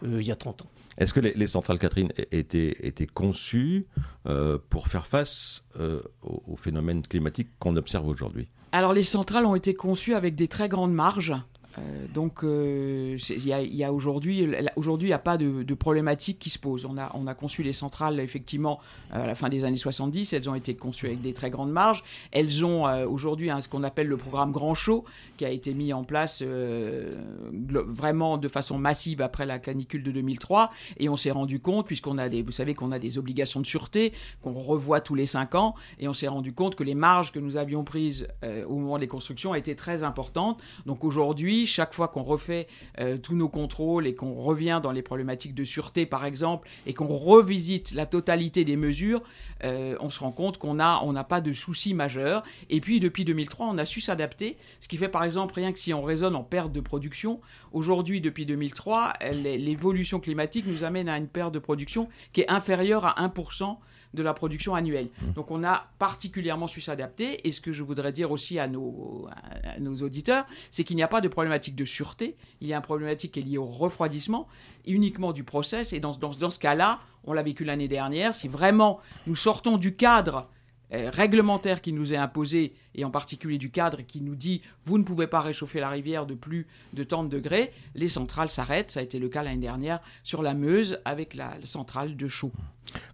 il 0.02 0.22
y 0.22 0.30
a 0.30 0.36
30 0.36 0.62
ans. 0.62 0.70
Est-ce 0.98 1.12
que 1.12 1.20
les, 1.20 1.46
centrales 1.46 1.78
Catherine 1.78 2.12
étaient, 2.32 2.76
étaient 2.80 3.06
conçues 3.06 3.86
euh, 4.26 4.58
pour 4.70 4.88
faire 4.88 5.06
face 5.06 5.64
euh, 5.78 6.00
aux, 6.22 6.56
phénomènes 6.56 7.02
climatiques 7.02 7.50
qu'on 7.58 7.76
observe 7.76 8.08
aujourd'hui? 8.08 8.48
Alors 8.72 8.92
les 8.92 9.02
centrales 9.02 9.44
ont 9.44 9.54
été 9.54 9.74
conçues 9.74 10.14
avec 10.14 10.34
des 10.34 10.48
très 10.48 10.68
grandes 10.68 10.94
marges. 10.94 11.34
Euh, 11.78 12.06
donc, 12.12 12.42
euh, 12.42 13.16
il 13.30 13.46
y 13.46 13.84
a, 13.84 13.92
aujourd'hui, 13.92 14.48
aujourd'hui, 14.76 15.08
il 15.08 15.10
n'y 15.10 15.14
a 15.14 15.18
pas 15.18 15.36
de, 15.36 15.74
problématique 15.74 16.38
qui 16.38 16.50
se 16.50 16.58
pose. 16.58 16.86
On 16.86 16.96
a, 16.96 17.10
on 17.14 17.26
a 17.26 17.34
conçu 17.34 17.62
les 17.62 17.72
centrales 17.72 18.18
effectivement 18.20 18.80
à 19.10 19.26
la 19.26 19.34
fin 19.34 19.48
des 19.48 19.64
années 19.64 19.76
70. 19.76 20.32
Elles 20.32 20.48
ont 20.48 20.54
été 20.54 20.74
conçues 20.74 21.06
avec 21.06 21.20
des 21.20 21.32
très 21.32 21.50
grandes 21.50 21.70
marges. 21.70 22.02
Elles 22.32 22.64
ont 22.64 22.86
euh, 22.86 23.06
aujourd'hui 23.06 23.50
ce 23.60 23.68
qu'on 23.68 23.82
appelle 23.82 24.06
le 24.06 24.16
programme 24.16 24.52
Grand 24.52 24.74
Chaud, 24.74 25.04
qui 25.36 25.44
a 25.44 25.50
été 25.50 25.74
mis 25.74 25.92
en 25.92 26.04
place 26.04 26.42
vraiment 26.42 28.38
de 28.38 28.48
façon 28.48 28.78
massive 28.78 29.20
après 29.20 29.46
la 29.46 29.58
canicule 29.58 30.02
de 30.02 30.10
2003. 30.10 30.70
Et 30.98 31.08
on 31.08 31.16
s'est 31.16 31.30
rendu 31.30 31.60
compte, 31.60 31.86
puisqu'on 31.86 32.18
a 32.18 32.28
des, 32.28 32.42
vous 32.42 32.52
savez 32.52 32.74
qu'on 32.74 32.92
a 32.92 32.98
des 32.98 33.18
obligations 33.18 33.60
de 33.60 33.66
sûreté 33.66 34.12
qu'on 34.42 34.54
revoit 34.54 35.00
tous 35.00 35.14
les 35.14 35.26
cinq 35.26 35.54
ans, 35.54 35.74
et 35.98 36.08
on 36.08 36.14
s'est 36.14 36.28
rendu 36.28 36.52
compte 36.52 36.74
que 36.74 36.84
les 36.84 36.94
marges 36.94 37.32
que 37.32 37.38
nous 37.38 37.56
avions 37.56 37.84
prises 37.84 38.28
au 38.68 38.76
moment 38.76 38.98
des 38.98 39.08
constructions 39.08 39.54
étaient 39.54 39.74
très 39.74 40.02
importantes. 40.02 40.62
Donc 40.86 41.04
aujourd'hui, 41.04 41.65
chaque 41.66 41.94
fois 41.94 42.08
qu'on 42.08 42.22
refait 42.22 42.66
euh, 43.00 43.18
tous 43.18 43.34
nos 43.34 43.48
contrôles 43.48 44.06
et 44.06 44.14
qu'on 44.14 44.34
revient 44.34 44.80
dans 44.82 44.92
les 44.92 45.02
problématiques 45.02 45.54
de 45.54 45.64
sûreté, 45.64 46.06
par 46.06 46.24
exemple, 46.24 46.68
et 46.86 46.94
qu'on 46.94 47.08
revisite 47.08 47.92
la 47.92 48.06
totalité 48.06 48.64
des 48.64 48.76
mesures, 48.76 49.22
euh, 49.64 49.96
on 50.00 50.10
se 50.10 50.20
rend 50.20 50.32
compte 50.32 50.58
qu'on 50.58 50.74
n'a 50.74 51.00
on 51.02 51.14
pas 51.24 51.40
de 51.40 51.52
soucis 51.52 51.94
majeurs. 51.94 52.42
Et 52.70 52.80
puis, 52.80 53.00
depuis 53.00 53.24
2003, 53.24 53.66
on 53.66 53.78
a 53.78 53.84
su 53.84 54.00
s'adapter, 54.00 54.56
ce 54.80 54.88
qui 54.88 54.96
fait, 54.96 55.08
par 55.08 55.24
exemple, 55.24 55.54
rien 55.54 55.72
que 55.72 55.78
si 55.78 55.92
on 55.92 56.02
raisonne 56.02 56.36
en 56.36 56.44
perte 56.44 56.72
de 56.72 56.80
production, 56.80 57.40
aujourd'hui, 57.72 58.20
depuis 58.20 58.46
2003, 58.46 59.14
l'évolution 59.32 60.20
climatique 60.20 60.66
nous 60.66 60.84
amène 60.84 61.08
à 61.08 61.16
une 61.16 61.28
perte 61.28 61.52
de 61.52 61.58
production 61.58 62.08
qui 62.32 62.42
est 62.42 62.50
inférieure 62.50 63.06
à 63.06 63.26
1% 63.26 63.76
de 64.16 64.22
la 64.22 64.34
production 64.34 64.74
annuelle. 64.74 65.08
Mmh. 65.20 65.32
Donc 65.32 65.50
on 65.52 65.62
a 65.62 65.88
particulièrement 65.98 66.66
su 66.66 66.80
s'adapter. 66.80 67.46
Et 67.46 67.52
ce 67.52 67.60
que 67.60 67.70
je 67.70 67.84
voudrais 67.84 68.10
dire 68.10 68.32
aussi 68.32 68.58
à 68.58 68.66
nos, 68.66 69.28
à 69.62 69.78
nos 69.78 69.94
auditeurs, 70.02 70.44
c'est 70.72 70.82
qu'il 70.82 70.96
n'y 70.96 71.04
a 71.04 71.08
pas 71.08 71.20
de 71.20 71.28
problématique 71.28 71.76
de 71.76 71.84
sûreté. 71.84 72.36
Il 72.60 72.66
y 72.66 72.72
a 72.72 72.76
une 72.76 72.82
problématique 72.82 73.32
qui 73.32 73.40
est 73.40 73.42
liée 73.42 73.58
au 73.58 73.66
refroidissement, 73.66 74.48
uniquement 74.86 75.32
du 75.32 75.44
process. 75.44 75.92
Et 75.92 76.00
dans, 76.00 76.12
dans, 76.12 76.30
dans 76.30 76.50
ce 76.50 76.58
cas-là, 76.58 76.98
on 77.24 77.32
l'a 77.32 77.42
vécu 77.42 77.64
l'année 77.64 77.88
dernière, 77.88 78.34
si 78.34 78.48
vraiment 78.48 78.98
nous 79.26 79.36
sortons 79.36 79.76
du 79.76 79.94
cadre 79.94 80.48
réglementaire 80.90 81.80
qui 81.80 81.92
nous 81.92 82.12
est 82.12 82.16
imposé, 82.16 82.74
et 82.94 83.04
en 83.04 83.10
particulier 83.10 83.58
du 83.58 83.70
cadre 83.70 84.02
qui 84.02 84.20
nous 84.20 84.36
dit 84.36 84.62
vous 84.84 84.98
ne 84.98 85.02
pouvez 85.02 85.26
pas 85.26 85.40
réchauffer 85.40 85.80
la 85.80 85.88
rivière 85.88 86.26
de 86.26 86.34
plus 86.34 86.66
de 86.92 87.04
tant 87.04 87.24
de 87.24 87.28
degrés, 87.28 87.72
les 87.94 88.08
centrales 88.08 88.50
s'arrêtent. 88.50 88.90
Ça 88.90 89.00
a 89.00 89.02
été 89.02 89.18
le 89.18 89.28
cas 89.28 89.42
l'année 89.42 89.60
dernière 89.60 90.00
sur 90.22 90.42
la 90.42 90.54
Meuse 90.54 91.00
avec 91.04 91.34
la, 91.34 91.52
centrale 91.64 92.16
de 92.16 92.28
Chaux. 92.28 92.52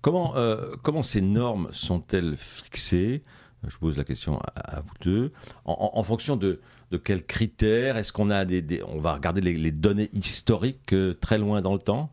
Comment, 0.00 0.37
euh, 0.37 0.75
comment 0.83 1.02
ces 1.02 1.21
normes 1.21 1.69
sont-elles 1.73 2.37
fixées? 2.37 3.23
Je 3.67 3.76
pose 3.76 3.97
la 3.97 4.05
question 4.05 4.41
à, 4.57 4.81
vous 4.81 4.95
deux. 5.00 5.33
En, 5.64 6.02
fonction 6.02 6.37
de, 6.37 6.61
de 6.91 6.97
quels 6.97 7.25
critères? 7.25 7.97
Est-ce 7.97 8.12
qu'on 8.12 8.31
a 8.31 8.45
des, 8.45 8.83
On 8.88 9.00
va 9.00 9.14
regarder 9.14 9.41
les, 9.41 9.71
données 9.71 10.11
historiques 10.12 10.93
euh, 10.93 11.14
très 11.14 11.38
loin 11.38 11.62
dans 11.62 11.73
le 11.73 11.79
temps? 11.79 12.11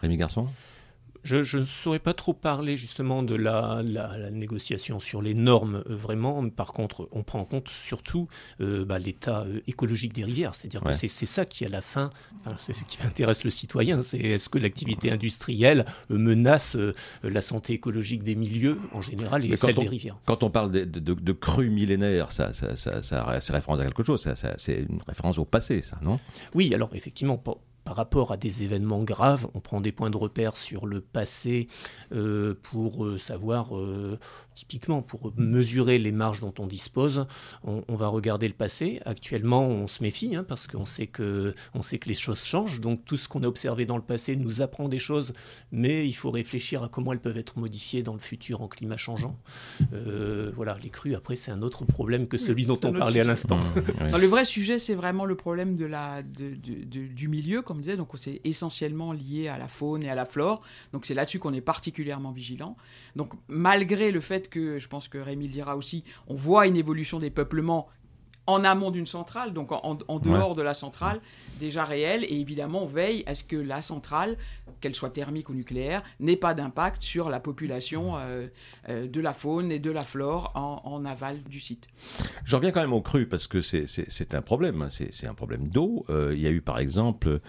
Rémi 0.00 0.16
Garçon? 0.16 0.46
Je, 1.24 1.58
ne 1.58 1.64
saurais 1.64 1.98
pas 1.98 2.14
trop 2.14 2.34
parler 2.34 2.76
justement 2.76 3.22
de 3.22 3.34
la, 3.34 3.82
négociation 4.30 4.98
sur 4.98 5.22
les 5.22 5.34
normes 5.34 5.82
euh, 5.88 5.96
vraiment. 5.96 6.48
Par 6.50 6.72
contre, 6.72 7.08
on 7.12 7.22
prend 7.22 7.40
en 7.40 7.44
compte 7.44 7.68
surtout 7.68 8.28
euh, 8.60 8.84
bah, 8.84 8.98
l'état 8.98 9.40
euh, 9.42 9.60
écologique 9.66 10.12
des 10.12 10.24
rivières. 10.24 10.54
C'est-à-dire 10.54 10.82
que 10.82 10.92
c'est 10.92 11.08
ça 11.08 11.44
qui, 11.44 11.64
à 11.64 11.68
la 11.68 11.80
fin, 11.80 12.10
enfin, 12.38 12.56
ce 12.58 12.72
qui 12.84 13.02
intéresse 13.02 13.44
le 13.44 13.50
citoyen. 13.50 14.02
C'est 14.02 14.18
est-ce 14.18 14.48
que 14.48 14.58
l'activité 14.58 15.10
industrielle 15.10 15.84
menace 16.10 16.76
la 17.22 17.40
santé 17.40 17.72
écologique 17.72 18.22
des 18.22 18.34
milieux 18.34 18.78
en 18.92 19.00
général 19.00 19.44
et 19.44 19.56
celle 19.56 19.76
des 19.76 19.88
rivières? 19.88 20.18
Quand 20.26 20.42
on 20.42 20.50
parle 20.50 20.70
de, 20.70 20.84
de, 20.84 21.32
crues 21.32 21.70
millénaires, 21.70 22.32
ça, 22.32 22.52
ça, 22.52 22.76
ça, 22.76 23.02
ça, 23.02 23.38
c'est 23.40 23.52
référence 23.52 23.80
à 23.80 23.84
quelque 23.84 24.02
chose. 24.02 24.28
c'est 24.56 24.74
une 24.74 25.00
référence 25.06 25.38
au 25.38 25.44
passé, 25.44 25.82
ça, 25.82 25.98
non? 26.02 26.20
Oui, 26.54 26.74
alors 26.74 26.90
effectivement, 26.94 27.42
par 27.84 27.96
rapport 27.96 28.32
à 28.32 28.36
des 28.36 28.62
événements 28.62 29.02
graves, 29.02 29.46
on 29.54 29.60
prend 29.60 29.80
des 29.80 29.92
points 29.92 30.10
de 30.10 30.16
repère 30.16 30.56
sur 30.56 30.86
le 30.86 31.00
passé 31.00 31.68
euh, 32.12 32.54
pour 32.62 33.04
euh, 33.04 33.18
savoir 33.18 33.76
euh, 33.76 34.18
Typiquement, 34.54 35.02
pour 35.02 35.32
mesurer 35.36 35.98
les 35.98 36.12
marges 36.12 36.40
dont 36.40 36.54
on 36.58 36.66
dispose, 36.66 37.26
on, 37.64 37.96
va 37.96 38.06
regarder 38.06 38.46
le 38.46 38.54
passé. 38.54 39.00
Actuellement, 39.04 39.66
on 39.66 39.88
se 39.88 40.02
méfie 40.02 40.36
hein, 40.36 40.44
parce 40.44 40.68
qu'on 40.68 40.84
sait, 40.84 41.08
que, 41.08 41.54
on 41.74 41.82
sait 41.82 41.98
que 41.98 42.08
les 42.08 42.14
choses 42.14 42.44
changent. 42.44 42.80
Donc 42.80 43.04
tout 43.04 43.16
ce 43.16 43.28
qu'on 43.28 43.42
a 43.42 43.46
observé 43.46 43.84
dans 43.84 43.96
le 43.96 44.02
passé 44.02 44.36
nous 44.36 44.62
apprend 44.62 44.88
des 44.88 45.00
choses, 45.00 45.32
mais 45.72 46.06
il 46.06 46.12
faut 46.12 46.30
réfléchir 46.30 46.84
à 46.84 46.88
comment 46.88 47.12
elles 47.12 47.20
peuvent 47.20 47.36
être 47.36 47.58
modifiées 47.58 48.02
dans 48.02 48.12
le 48.12 48.20
futur 48.20 48.62
en 48.62 48.68
climat 48.68 48.96
changeant. 48.96 49.36
Euh, 49.92 50.52
voilà, 50.54 50.76
les 50.82 50.90
crues, 50.90 51.16
après, 51.16 51.34
c'est 51.34 51.50
un 51.50 51.62
autre 51.62 51.84
problème 51.84 52.28
que 52.28 52.38
celui 52.38 52.64
dont 52.64 52.78
on 52.84 52.92
parlait 52.92 53.20
à 53.20 53.24
l'instant. 53.24 53.58
Mmh, 53.58 54.16
le 54.16 54.26
vrai 54.26 54.44
sujet, 54.44 54.78
c'est 54.78 54.94
vraiment 54.94 55.24
le 55.24 55.34
problème 55.34 55.76
de 55.76 55.84
la, 55.84 56.22
du 56.22 57.28
milieu, 57.28 57.62
comme 57.62 57.78
je 57.78 57.82
disais. 57.82 57.96
Donc 57.96 58.10
c'est 58.16 58.40
essentiellement 58.44 59.12
lié 59.12 59.48
à 59.48 59.58
la 59.58 59.68
faune 59.68 60.02
et 60.02 60.10
à 60.10 60.14
la 60.14 60.24
flore. 60.24 60.62
Donc 60.92 61.06
c'est 61.06 61.14
là-dessus 61.14 61.38
qu'on 61.38 61.54
est 61.54 61.60
particulièrement 61.60 62.30
vigilant. 62.30 62.76
Donc 63.16 63.32
malgré 63.48 64.10
le 64.10 64.20
fait 64.20 64.43
que, 64.48 64.78
je 64.78 64.88
pense 64.88 65.08
que 65.08 65.18
Rémi 65.18 65.46
le 65.46 65.52
dira 65.52 65.76
aussi, 65.76 66.04
on 66.26 66.34
voit 66.34 66.66
une 66.66 66.76
évolution 66.76 67.18
des 67.18 67.30
peuplements 67.30 67.88
en 68.46 68.64
amont 68.64 68.90
d'une 68.90 69.06
centrale, 69.06 69.52
donc 69.52 69.72
en, 69.72 69.94
dehors 70.18 70.54
de 70.54 70.62
la 70.62 70.74
centrale, 70.74 71.20
déjà 71.58 71.84
réelle. 71.84 72.24
Et 72.24 72.40
évidemment, 72.40 72.82
on 72.82 72.86
veille 72.86 73.22
à 73.26 73.34
ce 73.34 73.44
que 73.44 73.56
la 73.56 73.80
centrale, 73.80 74.36
qu'elle 74.80 74.94
soit 74.94 75.10
thermique 75.10 75.48
ou 75.48 75.54
nucléaire, 75.54 76.02
n'ait 76.20 76.36
pas 76.36 76.54
d'impact 76.54 77.02
sur 77.02 77.30
la 77.30 77.40
population 77.40 78.16
euh, 78.16 78.46
euh, 78.88 79.06
de 79.06 79.20
la 79.20 79.32
faune 79.32 79.72
et 79.72 79.78
de 79.78 79.90
la 79.90 80.02
flore 80.02 80.52
en, 80.54 81.04
aval 81.04 81.42
du 81.42 81.60
site. 81.60 81.88
Je 82.44 82.56
reviens 82.56 82.70
quand 82.70 82.80
même 82.80 82.92
au 82.92 83.02
cru 83.02 83.26
parce 83.26 83.46
que 83.46 83.60
c'est 83.60 84.34
un 84.34 84.42
problème. 84.42 84.82
Hein. 84.82 84.88
C'est 84.90 85.26
un 85.26 85.34
problème 85.34 85.68
d'eau. 85.68 86.04
Euh, 86.08 86.32
il 86.34 86.40
y 86.40 86.46
a 86.46 86.50
eu 86.50 86.60
par 86.60 86.78
exemple 86.78 87.40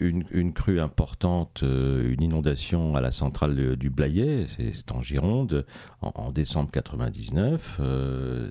une, 0.00 0.52
crue 0.52 0.80
importante, 0.80 1.62
une 1.62 2.22
inondation 2.22 2.96
à 2.96 3.00
la 3.00 3.10
centrale 3.10 3.76
du 3.76 3.90
Blayet, 3.90 4.46
c'est 4.48 4.92
en 4.92 5.02
Gironde, 5.02 5.66
en, 6.00 6.12
en 6.14 6.32
décembre 6.32 6.70
99. 6.70 7.80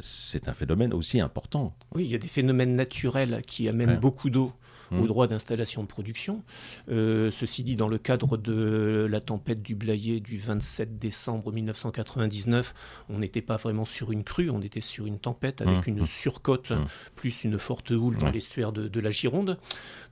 c'est 0.02 0.48
un 0.48 0.54
phénomène 0.54 0.94
aussi 0.94 1.20
important. 1.20 1.76
Oui, 1.96 2.06
il 2.06 2.12
y 2.12 2.16
a 2.16 2.20
des 2.20 2.28
phénomènes 2.28 2.76
naturels 2.76 3.42
qui 3.46 3.68
amènent 3.68 4.00
beaucoup 4.00 4.30
d'eau 4.30 4.52
au 4.92 5.04
mmh. 5.04 5.08
droit 5.08 5.28
d'installation 5.28 5.84
de 5.84 5.88
production. 5.88 6.44
Euh, 6.90 7.32
ceci 7.32 7.64
dit, 7.64 7.76
dans 7.76 7.88
le 7.88 7.98
cadre 7.98 8.38
de 8.38 9.08
la 9.10 9.22
tempête 9.22 9.62
du 9.62 9.76
Blayet 9.76 10.20
du 10.20 10.38
27 10.38 11.00
décembre 11.00 11.52
1999, 11.52 12.74
on 13.10 13.20
n'était 13.20 13.42
pas 13.42 13.58
vraiment 13.58 13.86
sur 13.86 14.12
une 14.12 14.24
crue, 14.24 14.50
on 14.50 14.62
était 14.62 14.82
sur 14.82 15.06
une 15.06 15.20
tempête 15.20 15.62
avec 15.62 15.88
mmh. 15.88 15.90
une 15.90 16.06
surcote 16.06 16.72
mmh. 16.72 16.86
plus 17.16 17.44
une 17.44 17.60
forte 17.60 17.92
houle 17.92 18.16
dans 18.16 18.30
l'estuaire 18.30 18.72
de, 18.72 19.00
la 19.00 19.12
Gironde. 19.12 19.58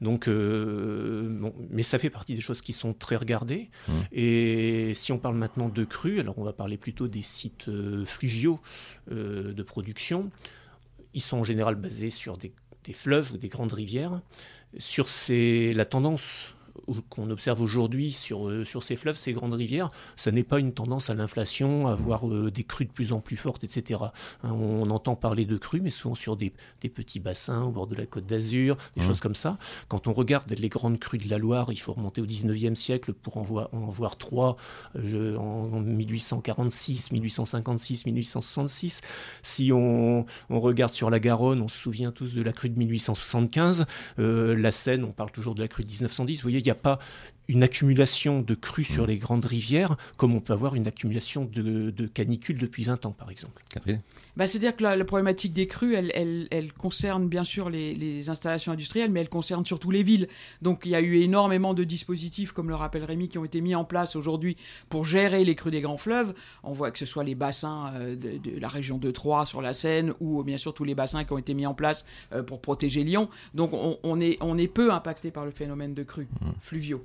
Donc, 0.01 0.27
euh, 0.27 1.51
mais 1.69 1.83
ça 1.83 2.00
fait 2.00 2.09
partie 2.09 2.35
des 2.35 2.41
choses 2.41 2.61
qui 2.61 2.73
sont 2.73 2.93
très 2.93 3.15
regardées. 3.15 3.69
Et 4.11 4.93
si 4.95 5.11
on 5.11 5.17
parle 5.17 5.35
maintenant 5.35 5.69
de 5.69 5.83
crues, 5.83 6.19
alors 6.19 6.38
on 6.38 6.43
va 6.43 6.53
parler 6.53 6.77
plutôt 6.77 7.07
des 7.07 7.21
sites 7.21 7.67
euh, 7.67 8.05
fluviaux 8.05 8.59
de 9.09 9.63
production. 9.63 10.31
Ils 11.13 11.22
sont 11.22 11.38
en 11.38 11.44
général 11.44 11.75
basés 11.75 12.10
sur 12.10 12.38
des, 12.38 12.53
fleuves 12.94 13.32
ou 13.34 13.38
des 13.38 13.50
grandes 13.50 13.74
rivières. 13.74 14.22
Sur 14.77 15.10
ces, 15.10 15.74
la 15.74 15.86
tendance 15.86 16.56
qu'on 17.10 17.30
observe 17.30 17.62
aujourd'hui 17.62 18.12
sur, 18.12 18.48
euh, 18.48 18.63
sur 18.63 18.84
ces 18.84 18.96
fleuves, 18.96 19.18
ces 19.18 19.34
grandes 19.34 19.54
rivières, 19.54 19.90
ça 20.16 20.32
n'est 20.32 20.44
pas 20.44 20.60
une 20.60 20.74
tendance 20.74 21.10
à 21.10 21.13
l'inflation, 21.13 21.88
à 21.88 21.94
avoir 21.94 22.28
euh, 22.28 22.51
des 22.51 22.63
crues 22.63 22.86
de 22.86 22.92
plus 22.92 23.13
en 23.13 23.20
plus 23.20 23.38
fortes, 23.38 23.63
etc. 23.63 24.00
Hein, 24.44 24.51
on, 24.51 24.90
entend 24.90 25.16
parler 25.16 25.46
de 25.46 25.58
crues, 25.58 25.82
mais 25.82 25.90
souvent 25.90 26.16
sur 26.16 26.36
des, 26.36 26.51
petits 26.80 27.20
bassins 27.20 27.63
au 27.63 27.72
bord 27.72 27.88
de 27.88 27.96
la 27.96 28.06
côte 28.06 28.25
d'Azur, 28.25 28.78
des 28.96 29.01
mmh. 29.01 29.06
choses 29.06 29.20
comme 29.22 29.36
ça. 29.36 29.58
Quand 29.88 30.08
on 30.08 30.13
regarde 30.13 30.51
les 30.51 30.70
grandes 30.70 31.00
crues 31.00 31.18
de 31.18 31.30
la 31.30 31.38
Loire, 31.38 31.68
il 31.72 31.78
faut 31.78 31.94
remonter 31.94 32.22
au 32.22 32.25
19e 32.25 32.75
siècle 32.75 33.13
pour 33.13 33.38
en 33.38 33.42
voir, 33.42 33.70
en 33.74 33.90
voir 33.90 34.18
trois 34.18 34.58
euh, 34.96 35.38
en 35.38 35.80
1846, 35.80 37.12
1856, 37.12 38.06
1866. 38.06 39.01
Si 39.44 39.72
on, 39.72 40.25
regarde 40.50 40.92
sur 40.92 41.10
la 41.10 41.20
Garonne, 41.20 41.62
on 41.62 41.68
se 41.68 41.78
souvient 41.78 42.12
tous 42.12 42.34
de 42.34 42.42
la 42.42 42.51
crue 42.51 42.70
de 42.70 42.78
1875. 42.78 43.86
la 44.18 44.72
Seine, 44.72 45.04
on 45.04 45.12
parle 45.12 45.32
toujours 45.32 45.56
de 45.56 45.62
la 45.62 45.68
crue 45.68 45.84
de 45.84 45.90
1910. 45.90 46.38
Vous 46.38 46.42
voyez, 46.42 46.61
n'y 46.65 46.72
a 46.72 46.75
pas 46.75 47.00
une 47.51 47.63
accumulation 47.63 48.41
de 48.41 48.55
crues 48.55 48.86
sur 48.86 49.03
mm. 49.03 49.08
les 49.08 49.17
grandes 49.17 49.46
rivières, 49.46 49.98
comme 50.15 50.34
on 50.34 50.39
peut 50.39 50.53
avoir 50.53 50.75
une 50.75 50.88
accumulation 50.88 51.43
de, 51.43 51.91
canicules 52.08 52.58
depuis 52.58 52.84
20 52.84 53.05
ans, 53.05 53.12
par 53.12 53.29
exemple. 53.29 53.62
bah, 54.38 54.48
C'est-à-dire 54.48 54.75
que 54.75 54.84
la, 54.84 55.03
problématique 55.03 55.51
des 55.51 55.67
crues, 55.67 55.93
elle, 55.93 56.12
elle, 56.50 56.74
concerne 56.74 57.27
bien 57.27 57.43
sûr 57.43 57.70
les, 57.70 58.29
installations 58.29 58.72
industrielles, 58.72 59.12
mais 59.12 59.20
elle 59.20 59.29
concerne 59.29 59.65
surtout 59.65 59.91
les 59.91 60.03
villes. 60.03 60.27
Donc 60.62 60.86
il 60.86 60.91
y 60.91 60.96
a 60.96 61.01
eu 61.01 61.17
énormément 61.17 61.74
de 61.74 61.84
dispositifs, 61.84 62.53
comme 62.53 62.70
le 62.70 62.75
rappelle 62.75 63.03
Rémi, 63.03 63.27
qui 63.27 63.38
ont 63.38 63.46
été 63.46 63.60
mis 63.60 63.75
en 63.75 63.84
place 63.84 64.15
aujourd'hui 64.15 64.55
pour 64.89 65.03
gérer 65.03 65.43
les 65.43 65.55
crues 65.55 65.72
des 65.72 65.81
grands 65.81 65.98
fleuves. 65.98 66.34
On 66.63 66.72
voit 66.72 66.91
que 66.91 67.00
ce 67.00 67.05
soit 67.05 67.25
les 67.25 67.36
bassins 67.36 67.91
euh, 67.96 68.15
de, 68.15 68.60
la 68.60 68.70
région 68.70 68.98
de 68.98 69.12
Troyes 69.12 69.46
sur 69.46 69.62
la 69.62 69.74
Seine, 69.74 70.13
ou 70.22 70.41
bien 70.43 70.58
sûr 70.58 70.74
tous 70.74 70.86
les 70.86 70.96
bassins 70.96 71.25
qui 71.25 71.34
ont 71.34 71.38
été 71.38 71.53
mis 71.53 71.65
en 71.65 71.74
place 71.74 72.05
euh, 72.31 72.43
pour 72.43 72.62
protéger 72.62 73.03
Lyon. 73.03 73.29
Donc 73.53 73.72
on, 73.74 74.22
est, 74.22 74.38
on 74.39 74.58
est 74.58 74.67
peu 74.67 74.93
impacté 74.93 75.31
par 75.31 75.43
le 75.43 75.51
phénomène 75.51 75.93
de 75.93 76.03
crues 76.03 76.29
mm. 76.39 76.51
fluviaux. 76.62 77.03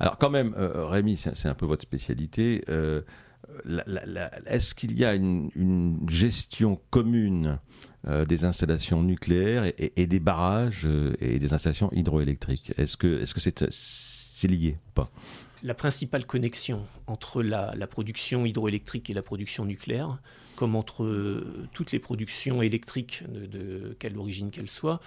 Alors 0.00 0.18
quand 0.18 0.30
même, 0.30 0.54
euh, 0.56 0.86
Rémi, 0.86 1.16
c'est 1.16 1.46
un 1.46 1.54
peu 1.54 1.66
votre 1.66 1.82
spécialité. 1.82 2.64
Euh, 2.68 3.02
est-ce 4.46 4.74
qu'il 4.74 4.98
y 4.98 5.04
a 5.04 5.14
une, 5.14 5.98
gestion 6.08 6.80
commune 6.90 7.58
euh, 8.06 8.24
des 8.24 8.44
installations 8.44 9.02
nucléaires 9.02 9.72
et, 9.78 10.06
des 10.06 10.20
barrages 10.20 10.88
et 11.20 11.38
des 11.38 11.52
installations 11.54 11.90
hydroélectriques? 11.92 12.72
Est-ce 12.76 12.96
que 12.96 13.24
c'est 13.24 13.62
-ce 13.62 14.48
lié 14.48 14.76
ou 14.88 14.90
pas? 14.94 15.10
La 15.62 15.74
principale 15.74 16.26
connexion 16.26 16.84
entre 17.06 17.42
la, 17.42 17.86
production 17.86 18.44
hydroélectrique 18.44 19.10
et 19.10 19.12
la 19.12 19.22
production 19.22 19.64
nucléaire, 19.64 20.18
comme 20.56 20.74
entre 20.74 21.44
toutes 21.72 21.92
les 21.92 22.00
productions 22.00 22.62
électriques, 22.62 23.22
de, 23.28 23.96
quelle 24.00 24.18
origine 24.18 24.50
qu'elle 24.50 24.70
soit, 24.70 25.00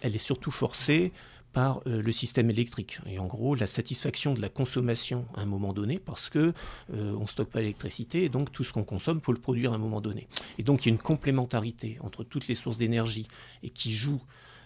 elle 0.00 0.16
est 0.16 0.18
surtout 0.18 0.50
forcée 0.50 1.12
par 1.52 1.80
euh, 1.86 2.02
le 2.02 2.12
système 2.12 2.50
électrique. 2.50 2.98
Et 3.06 3.18
en 3.18 3.26
gros, 3.26 3.54
la 3.54 3.66
satisfaction 3.66 4.34
de 4.34 4.40
la 4.40 4.48
consommation 4.48 5.26
à 5.34 5.40
un 5.40 5.46
moment 5.46 5.72
donné, 5.72 5.98
parce 5.98 6.28
que 6.30 6.52
euh, 6.94 7.14
on 7.18 7.26
stocke 7.26 7.50
pas 7.50 7.60
l'électricité, 7.60 8.24
et 8.24 8.28
donc 8.28 8.52
tout 8.52 8.64
ce 8.64 8.72
qu'on 8.72 8.84
consomme, 8.84 9.20
faut 9.20 9.32
le 9.32 9.40
produire 9.40 9.72
à 9.72 9.76
un 9.76 9.78
moment 9.78 10.00
donné. 10.00 10.28
Et 10.58 10.62
donc 10.62 10.84
il 10.84 10.88
y 10.88 10.92
a 10.92 10.94
une 10.94 11.02
complémentarité 11.02 11.98
entre 12.02 12.24
toutes 12.24 12.46
les 12.48 12.54
sources 12.54 12.78
d'énergie 12.78 13.26
et 13.62 13.70
qui 13.70 13.92
joue 13.92 14.20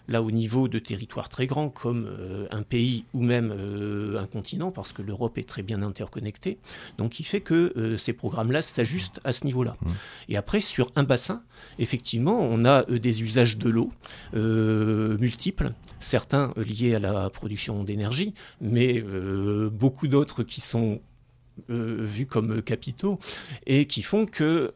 là 0.07 0.21
au 0.21 0.31
niveau 0.31 0.67
de 0.67 0.79
territoires 0.79 1.29
très 1.29 1.47
grands 1.47 1.69
comme 1.69 2.07
euh, 2.07 2.47
un 2.51 2.63
pays 2.63 3.05
ou 3.13 3.21
même 3.21 3.53
euh, 3.55 4.19
un 4.19 4.27
continent, 4.27 4.71
parce 4.71 4.93
que 4.93 5.01
l'Europe 5.01 5.37
est 5.37 5.47
très 5.47 5.63
bien 5.63 5.81
interconnectée. 5.81 6.59
Donc 6.97 7.19
il 7.19 7.23
fait 7.23 7.41
que 7.41 7.73
euh, 7.77 7.97
ces 7.97 8.13
programmes-là 8.13 8.61
s'ajustent 8.61 9.19
à 9.23 9.33
ce 9.33 9.45
niveau-là. 9.45 9.77
Mmh. 9.81 9.87
Et 10.29 10.37
après, 10.37 10.61
sur 10.61 10.91
un 10.95 11.03
bassin, 11.03 11.43
effectivement, 11.79 12.39
on 12.39 12.65
a 12.65 12.83
des 12.83 13.23
usages 13.23 13.57
de 13.57 13.69
l'eau 13.69 13.91
multiples, 14.33 15.71
certains 15.99 16.51
liés 16.57 16.95
à 16.95 16.99
la 16.99 17.29
production 17.29 17.83
d'énergie, 17.83 18.33
mais 18.61 19.03
beaucoup 19.71 20.07
d'autres 20.07 20.43
qui 20.43 20.61
sont 20.61 21.01
vus 21.69 22.25
comme 22.25 22.61
capitaux 22.61 23.19
et 23.65 23.85
qui 23.85 24.01
font 24.01 24.25
que 24.25 24.73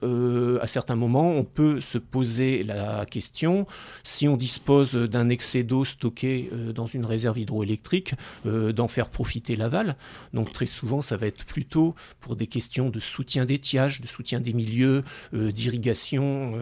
à 0.61 0.67
certains 0.67 0.95
moments 0.95 1.31
on 1.31 1.43
peut 1.43 1.81
se 1.81 1.97
poser 1.97 2.63
la 2.63 3.05
question 3.05 3.67
si 4.03 4.27
on 4.27 4.37
dispose 4.37 4.95
d'un 4.95 5.29
excès 5.29 5.63
d'eau 5.63 5.85
stocké 5.85 6.49
dans 6.73 6.85
une 6.85 7.05
réserve 7.05 7.37
hydroélectrique 7.37 8.13
d'en 8.45 8.87
faire 8.87 9.09
profiter 9.09 9.55
l'aval. 9.55 9.95
Donc 10.33 10.53
très 10.53 10.65
souvent 10.65 11.01
ça 11.01 11.17
va 11.17 11.27
être 11.27 11.45
plutôt 11.45 11.95
pour 12.21 12.35
des 12.35 12.47
questions 12.47 12.89
de 12.89 12.99
soutien 12.99 13.45
d'étiage, 13.45 14.01
de 14.01 14.07
soutien 14.07 14.39
des 14.39 14.53
milieux, 14.53 15.03
d'irrigation, 15.33 16.53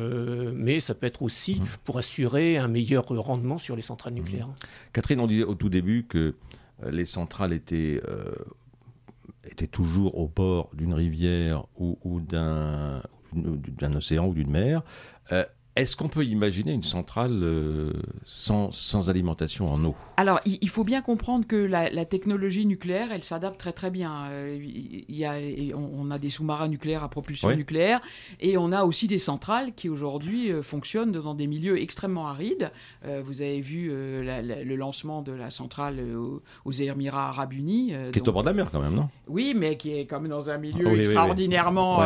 mais 0.54 0.80
ça 0.80 0.94
peut 0.94 1.06
être 1.06 1.22
aussi 1.22 1.56
mmh. 1.56 1.66
pour 1.86 1.98
assurer 1.98 2.58
un 2.58 2.68
meilleur 2.68 3.08
rendement 3.08 3.58
sur 3.58 3.76
les 3.76 3.82
centrales 3.82 4.14
mmh. 4.14 4.18
nucléaires. 4.18 4.50
Catherine, 4.94 5.20
on 5.20 5.28
disait 5.28 5.44
au 5.44 5.56
tout 5.56 5.70
début 5.70 6.06
que 6.08 6.36
euh, 6.84 6.92
les 6.92 7.06
centrales 7.06 7.54
étaient, 7.54 8.02
étaient 9.50 9.68
toujours 9.68 10.18
au 10.18 10.28
bord 10.28 10.70
d'une 10.74 10.94
rivière 10.94 11.66
ou, 11.78 11.98
ou 12.04 12.20
d'un 12.22 13.02
océan 13.96 14.28
ou 14.28 14.34
d'une 14.34 14.52
mer. 14.52 14.84
Euh, 15.32 15.46
est-ce 15.78 15.96
qu'on 15.96 16.08
peut 16.08 16.26
imaginer 16.26 16.72
une 16.72 16.84
centrale 16.84 17.40
euh, 17.44 17.94
sans, 18.26 18.72
sans, 18.72 19.10
alimentation 19.10 19.72
en 19.72 19.84
eau? 19.86 19.96
Alors, 20.18 20.40
il, 20.46 20.70
faut 20.70 20.84
bien 20.84 21.02
comprendre 21.02 21.46
que 21.46 21.56
la, 21.56 22.06
technologie 22.06 22.66
nucléaire, 22.66 23.10
elle 23.12 23.24
s'adapte 23.24 23.60
très 23.60 23.74
très 23.74 23.92
bien. 23.92 24.26
Euh, 24.32 24.58
il 24.60 25.16
y 25.16 25.26
a, 25.26 25.36
on, 25.76 26.10
a 26.12 26.18
des 26.18 26.30
sous-marins 26.30 26.68
nucléaires 26.68 27.04
à 27.04 27.10
propulsion 27.10 27.56
nucléaire 27.56 28.02
et 28.40 28.58
on 28.58 28.72
a 28.72 28.84
aussi 28.84 29.08
des 29.08 29.20
centrales 29.20 29.74
qui 29.74 29.90
aujourd'hui 29.90 30.52
euh, 30.52 30.62
fonctionnent 30.62 31.12
dans 31.12 31.36
des 31.36 31.48
milieux 31.48 31.80
extrêmement 31.82 32.28
arides. 32.28 32.72
vous 33.24 33.42
avez 33.42 33.62
vu 33.62 33.90
le 33.90 34.76
lancement 34.76 35.22
de 35.22 35.32
la 35.32 35.50
centrale 35.50 36.00
aux, 36.66 36.72
Émirats 36.72 37.30
Arabes 37.30 37.54
Unis. 37.54 37.94
qui 38.12 38.20
est 38.20 38.28
au 38.28 38.32
bord 38.32 38.44
de 38.44 38.50
la 38.50 38.54
mer 38.54 38.70
quand 38.72 38.82
même, 38.82 38.94
non? 38.94 39.10
Oui, 39.28 39.54
mais 39.56 39.78
qui 39.78 39.98
est 39.98 40.06
quand 40.06 40.20
même 40.20 40.30
dans 40.30 40.50
un 40.50 40.58
milieu 40.58 41.00
extraordinairement 41.00 42.00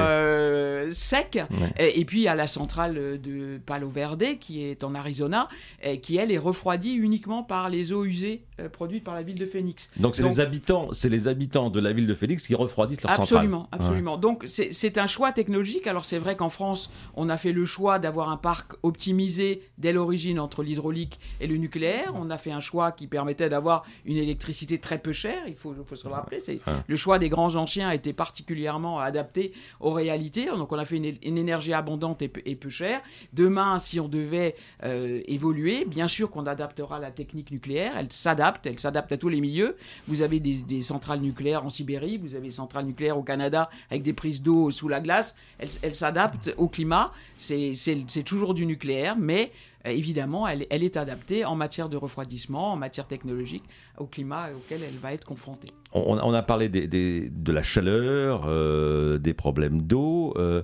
sec. 0.91 1.39
Et, 1.77 1.99
et, 1.99 2.05
puis, 2.05 2.19
il 2.19 2.23
y 2.23 2.27
a 2.27 2.35
la 2.35 2.47
centrale 2.47 3.19
de 3.21 3.60
Palo 3.61 3.89
Verde, 3.89 4.23
qui 4.39 4.63
est 4.63 4.83
en 4.83 4.95
Arizona, 4.95 5.47
et 5.83 5.99
qui 5.99 6.17
elle 6.17 6.31
est 6.31 6.37
refroidie 6.37 6.93
uniquement 6.93 7.43
par 7.43 7.69
les 7.69 7.91
eaux 7.91 8.05
usées 8.05 8.43
euh, 8.59 8.69
produites 8.69 9.03
par 9.03 9.15
la 9.15 9.23
ville 9.23 9.39
de 9.39 9.45
Phoenix. 9.45 9.89
Donc 9.97 10.15
c'est 10.15 10.23
les 10.23 10.39
habitants, 10.39 10.89
c'est 10.91 11.09
les 11.09 11.27
habitants 11.27 11.69
de 11.69 11.79
la 11.79 11.93
ville 11.93 12.07
de 12.07 12.15
Phoenix 12.15 12.45
qui 12.45 12.55
refroidissent 12.55 13.01
leur 13.03 13.11
absolument, 13.11 13.63
centrale. 13.63 13.81
Absolument, 13.81 14.17
Donc 14.17 14.45
c'est 14.47 14.97
un 14.97 15.07
choix 15.07 15.31
technologique. 15.31 15.87
Alors 15.87 16.05
c'est 16.05 16.19
vrai 16.19 16.35
qu'en 16.35 16.49
France, 16.49 16.91
on 17.15 17.29
a 17.29 17.37
fait 17.37 17.51
le 17.51 17.65
choix 17.65 17.99
d'avoir 17.99 18.29
un 18.29 18.37
parc 18.37 18.73
optimisé 18.83 19.63
dès 19.77 19.93
l'origine 19.93 20.39
entre 20.39 20.63
l'hydraulique 20.63 21.19
et 21.39 21.47
le 21.47 21.57
nucléaire. 21.57 22.13
On 22.15 22.29
a 22.29 22.37
fait 22.37 22.51
un 22.51 22.59
choix 22.59 22.91
qui 22.91 23.07
permettait 23.07 23.49
d'avoir 23.49 23.83
une 24.05 24.17
électricité 24.17 24.77
très 24.77 24.99
peu 24.99 25.11
chère. 25.11 25.43
Il 25.47 25.55
faut, 25.55 25.73
faut 25.85 25.95
se 25.95 26.07
le 26.07 26.13
rappeler. 26.13 26.39
C'est 26.39 26.59
le 26.87 26.95
choix 26.95 27.19
des 27.19 27.29
grands 27.29 27.55
anciens 27.55 27.89
a 27.89 27.95
été 27.95 28.13
particulièrement 28.13 28.99
adapté 28.99 29.53
aux 29.79 29.91
réalités. 29.91 30.45
Donc 30.45 30.71
on 30.71 30.77
a 30.77 30.85
fait 30.85 30.97
une, 30.97 31.37
énergie 31.37 31.73
abondante 31.73 32.21
et 32.21 32.27
peu, 32.27 32.41
et 32.45 32.55
peu 32.55 32.69
chère. 32.69 33.01
De 33.33 33.47
Demain, 33.51 33.79
si 33.79 33.99
on 33.99 34.07
devait 34.07 34.55
euh, 34.85 35.19
évoluer, 35.25 35.83
bien 35.83 36.07
sûr 36.07 36.31
qu'on 36.31 36.45
adaptera 36.45 36.99
la 36.99 37.11
technique 37.11 37.51
nucléaire. 37.51 37.91
Elle 37.97 38.09
s'adapte, 38.09 38.65
elle 38.65 38.79
s'adapte 38.79 39.11
à 39.11 39.17
tous 39.17 39.27
les 39.27 39.41
milieux. 39.41 39.75
Vous 40.07 40.21
avez 40.21 40.39
des, 40.39 40.81
centrales 40.81 41.19
nucléaires 41.19 41.65
en 41.65 41.69
Sibérie, 41.69 42.17
vous 42.17 42.33
avez 42.33 42.47
des 42.47 42.53
centrales 42.53 42.85
nucléaires 42.85 43.17
au 43.17 43.23
Canada 43.23 43.69
avec 43.89 44.03
des 44.03 44.13
prises 44.13 44.41
d'eau 44.41 44.71
sous 44.71 44.87
la 44.87 45.01
glace. 45.01 45.35
Elle, 45.59 45.67
elle 45.81 45.95
s'adapte 45.95 46.53
au 46.55 46.69
climat. 46.69 47.11
C'est 47.35 48.23
toujours 48.23 48.53
du 48.53 48.65
nucléaire, 48.65 49.17
mais 49.19 49.51
évidemment, 49.85 50.47
elle, 50.47 50.65
est 50.69 50.97
adaptée 50.97 51.45
en 51.45 51.55
matière 51.55 51.89
de 51.89 51.97
refroidissement, 51.97 52.73
en 52.73 52.75
matière 52.75 53.07
technologique, 53.07 53.63
au 53.97 54.05
climat 54.05 54.49
auquel 54.55 54.83
elle 54.83 54.97
va 54.97 55.13
être 55.13 55.25
confrontée. 55.25 55.71
On, 55.93 56.33
a 56.33 56.41
parlé 56.41 56.69
de 56.69 57.51
la 57.51 57.63
chaleur, 57.63 58.43
euh, 58.45 59.17
des 59.17 59.33
problèmes 59.33 59.81
d'eau. 59.81 60.33
Euh, 60.37 60.63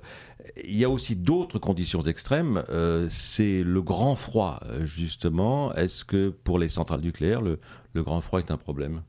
il 0.64 0.78
y 0.78 0.86
a 0.86 0.90
aussi 0.90 1.16
d'autres 1.16 1.60
conditions 1.60 2.02
extrêmes. 2.04 2.64
c'est 3.10 3.64
le 3.64 3.82
grand 3.82 4.16
froid, 4.16 4.62
justement. 4.84 5.74
Est-ce 5.74 6.06
que 6.06 6.30
pour 6.30 6.60
les 6.60 6.70
centrales 6.70 7.02
nucléaires, 7.02 7.42
le 7.42 7.60
grand 7.96 8.22
froid 8.22 8.40
est 8.40 8.52
un 8.52 8.58
problème? 8.58 9.02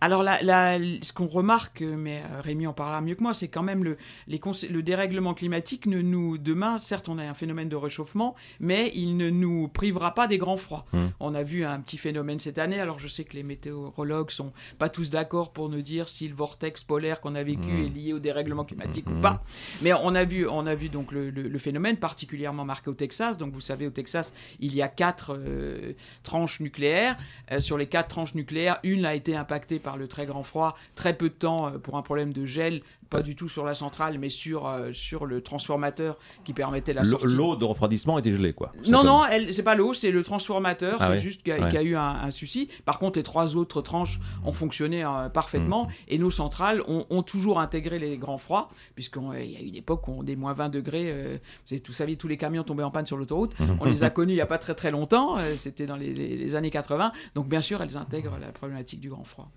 Alors, 0.00 0.22
la, 0.22 0.78
ce 1.02 1.12
qu'on 1.12 1.26
remarque, 1.26 1.80
mais 1.82 2.22
euh, 2.22 2.40
Rémi 2.40 2.66
en 2.66 2.72
parlera 2.72 3.00
mieux 3.00 3.16
que 3.16 3.22
moi, 3.22 3.34
c'est 3.34 3.48
quand 3.48 3.64
même 3.64 3.82
le, 3.82 3.96
les 4.28 4.40
le 4.70 4.82
dérèglement 4.82 5.34
climatique. 5.34 5.86
Ne 5.86 6.00
nous, 6.02 6.38
demain, 6.38 6.78
certes, 6.78 7.08
on 7.08 7.18
a 7.18 7.24
un 7.24 7.34
phénomène 7.34 7.68
de 7.68 7.76
réchauffement, 7.76 8.36
mais 8.60 8.92
il 8.94 9.16
ne 9.16 9.28
nous 9.28 9.66
privera 9.68 10.14
pas 10.14 10.28
des 10.28 10.38
grands 10.38 10.56
froids. 10.56 10.84
Mmh. 10.92 11.06
On 11.18 11.34
a 11.34 11.42
vu 11.42 11.64
un 11.64 11.80
petit 11.80 11.98
phénomène 11.98 12.38
cette 12.38 12.58
année. 12.58 12.78
Alors, 12.80 12.98
je 13.00 13.08
sais 13.08 13.24
que 13.24 13.34
les 13.34 13.42
météorologues 13.42 14.30
sont 14.30 14.52
pas 14.78 14.88
tous 14.88 15.10
d'accord 15.10 15.52
pour 15.52 15.68
nous 15.68 15.82
dire 15.82 16.08
si 16.08 16.28
le 16.28 16.34
vortex 16.34 16.84
polaire 16.84 17.20
qu'on 17.20 17.34
a 17.34 17.42
vécu 17.42 17.68
mmh. 17.68 17.84
est 17.84 17.88
lié 17.88 18.12
au 18.12 18.20
dérèglement 18.20 18.64
climatique 18.64 19.08
ou 19.08 19.14
mmh. 19.14 19.20
pas. 19.20 19.42
Mais 19.82 19.92
on 19.92 20.14
a 20.14 20.24
vu, 20.24 20.46
on 20.46 20.66
a 20.66 20.76
vu 20.76 20.88
donc 20.88 21.10
le, 21.10 21.58
phénomène 21.58 21.96
particulièrement 21.96 22.64
marqué 22.64 22.88
au 22.88 22.94
Texas. 22.94 23.36
Donc, 23.36 23.52
vous 23.52 23.60
savez, 23.60 23.88
au 23.88 23.90
Texas, 23.90 24.32
il 24.60 24.76
y 24.76 24.82
a 24.82 24.86
quatre 24.86 25.36
euh, 25.36 25.94
tranches 26.22 26.60
nucléaires. 26.60 27.16
Euh, 27.50 27.60
sur 27.60 27.76
les 27.76 27.86
quatre 27.86 28.08
tranches 28.08 28.36
nucléaires, 28.36 28.78
une 28.84 29.04
a 29.04 29.14
été 29.14 29.34
impactée 29.34 29.80
par 29.80 29.87
par 29.88 29.96
le 29.96 30.06
très 30.06 30.26
grand 30.26 30.42
froid, 30.42 30.76
très 30.96 31.16
peu 31.16 31.30
de 31.30 31.34
temps 31.34 31.68
euh, 31.68 31.78
pour 31.78 31.96
un 31.96 32.02
problème 32.02 32.34
de 32.34 32.44
gel, 32.44 32.82
pas 33.08 33.22
du 33.22 33.34
tout 33.34 33.48
sur 33.48 33.64
la 33.64 33.72
centrale, 33.72 34.18
mais 34.18 34.28
sur, 34.28 34.66
euh, 34.66 34.92
sur 34.92 35.24
le 35.24 35.40
transformateur 35.40 36.18
qui 36.44 36.52
permettait 36.52 36.92
la 36.92 37.04
sortie. 37.04 37.34
L'eau 37.34 37.56
de 37.56 37.64
refroidissement 37.64 38.18
était 38.18 38.34
gelée, 38.34 38.52
quoi. 38.52 38.70
Non, 38.86 39.02
non, 39.02 39.22
c'est 39.50 39.62
pas 39.62 39.74
l'eau, 39.74 39.94
c'est 39.94 40.10
le 40.10 40.22
transformateur, 40.22 40.98
ah 41.00 41.06
c'est 41.08 41.20
juste 41.20 41.42
qu'il 41.42 41.54
y, 41.54 41.76
a 41.78 41.82
eu 41.82 41.96
un, 41.96 42.30
souci. 42.30 42.68
Par 42.84 42.98
contre, 42.98 43.18
les 43.18 43.22
trois 43.22 43.56
autres 43.56 43.80
tranches 43.80 44.20
ont 44.44 44.52
fonctionné 44.52 45.06
euh, 45.06 45.30
parfaitement 45.30 45.86
mmh. 45.86 45.90
et 46.08 46.18
nos 46.18 46.30
centrales 46.30 46.82
ont, 46.86 47.22
toujours 47.22 47.58
intégré 47.58 47.98
les 47.98 48.18
grands 48.18 48.36
froids, 48.36 48.68
puisqu'il 48.94 49.50
y 49.50 49.56
a 49.56 49.60
une 49.60 49.74
époque 49.74 50.06
où 50.08 50.16
on 50.18 50.22
des 50.22 50.36
moins 50.36 50.52
20 50.52 50.68
degrés, 50.68 51.10
vous, 51.10 51.38
savez, 51.64 51.82
savez, 51.92 52.16
tous 52.16 52.28
les 52.28 52.36
camions 52.36 52.62
tombaient 52.62 52.82
en 52.82 52.90
panne 52.90 53.06
sur 53.06 53.16
l'autoroute. 53.16 53.58
Mmh. 53.58 53.64
On 53.80 53.86
les 53.86 54.04
a 54.04 54.10
connus 54.10 54.34
il 54.34 54.36
n'y 54.36 54.42
a 54.42 54.46
pas 54.46 54.58
très 54.58 54.74
très 54.74 54.90
longtemps, 54.90 55.38
c'était 55.56 55.86
dans 55.86 55.96
les, 55.96 56.12
les 56.12 56.54
années 56.56 56.70
80. 56.70 57.10
Donc, 57.34 57.48
bien 57.48 57.62
sûr, 57.62 57.80
elles 57.82 57.96
intègrent 57.96 58.36
la 58.38 58.52
problématique 58.52 59.00
du 59.00 59.08
grand 59.08 59.24
froid. 59.24 59.50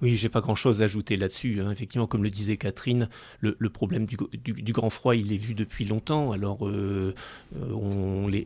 Oui, 0.00 0.16
j'ai 0.16 0.28
pas 0.28 0.40
grand-chose 0.40 0.80
à 0.80 0.84
ajouter 0.84 1.16
là-dessus. 1.16 1.60
Hein. 1.60 1.70
Effectivement, 1.70 2.06
comme 2.06 2.22
le 2.22 2.30
disait 2.30 2.56
Catherine, 2.56 3.08
le, 3.40 3.54
problème 3.68 4.06
du, 4.06 4.72
grand 4.72 4.90
froid, 4.90 5.14
il 5.14 5.32
est 5.32 5.38
vu 5.38 5.54
depuis 5.54 5.84
longtemps. 5.84 6.32
Alors, 6.32 6.66
euh, 6.66 7.14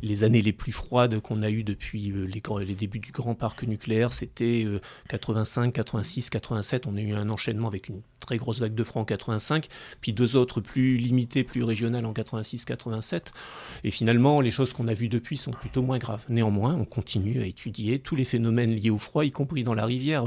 les, 0.02 0.24
années 0.24 0.42
les 0.42 0.52
plus 0.52 0.72
froides 0.72 1.20
qu'on 1.20 1.42
a 1.42 1.50
eues 1.50 1.64
depuis 1.64 2.10
euh, 2.10 2.26
les, 2.26 2.74
débuts 2.74 2.98
du 2.98 3.12
grand 3.12 3.34
parc 3.34 3.62
nucléaire, 3.62 4.12
c'était 4.12 4.66
85, 5.08 5.72
86, 5.72 6.30
87. 6.30 6.86
On 6.86 6.96
a 6.96 7.00
eu 7.00 7.12
un 7.12 7.30
enchaînement 7.30 7.68
avec 7.68 7.88
une 7.88 8.00
très 8.24 8.36
grosse 8.36 8.60
vague 8.60 8.74
de 8.74 8.84
froid 8.84 9.02
en 9.02 9.04
85, 9.04 9.68
puis 10.00 10.12
deux 10.12 10.36
autres 10.36 10.60
plus 10.60 10.96
limitées, 10.96 11.44
plus 11.44 11.62
régionales 11.62 12.06
en 12.06 12.12
86, 12.12 12.64
87. 12.64 13.32
Et 13.84 13.90
finalement, 13.90 14.40
les 14.40 14.50
choses 14.50 14.72
qu'on 14.72 14.88
a 14.88 14.94
vues 14.94 15.08
depuis 15.08 15.36
sont 15.36 15.50
plutôt 15.52 15.82
moins 15.82 15.98
graves. 15.98 16.24
Néanmoins, 16.28 16.74
on 16.74 16.84
continue 16.84 17.42
à 17.42 17.46
étudier 17.46 17.98
tous 17.98 18.16
les 18.16 18.24
phénomènes 18.24 18.72
liés 18.72 18.90
au 18.90 18.98
froid, 18.98 19.24
y 19.24 19.30
compris 19.30 19.64
dans 19.64 19.74
la 19.74 19.84
rivière. 19.84 20.24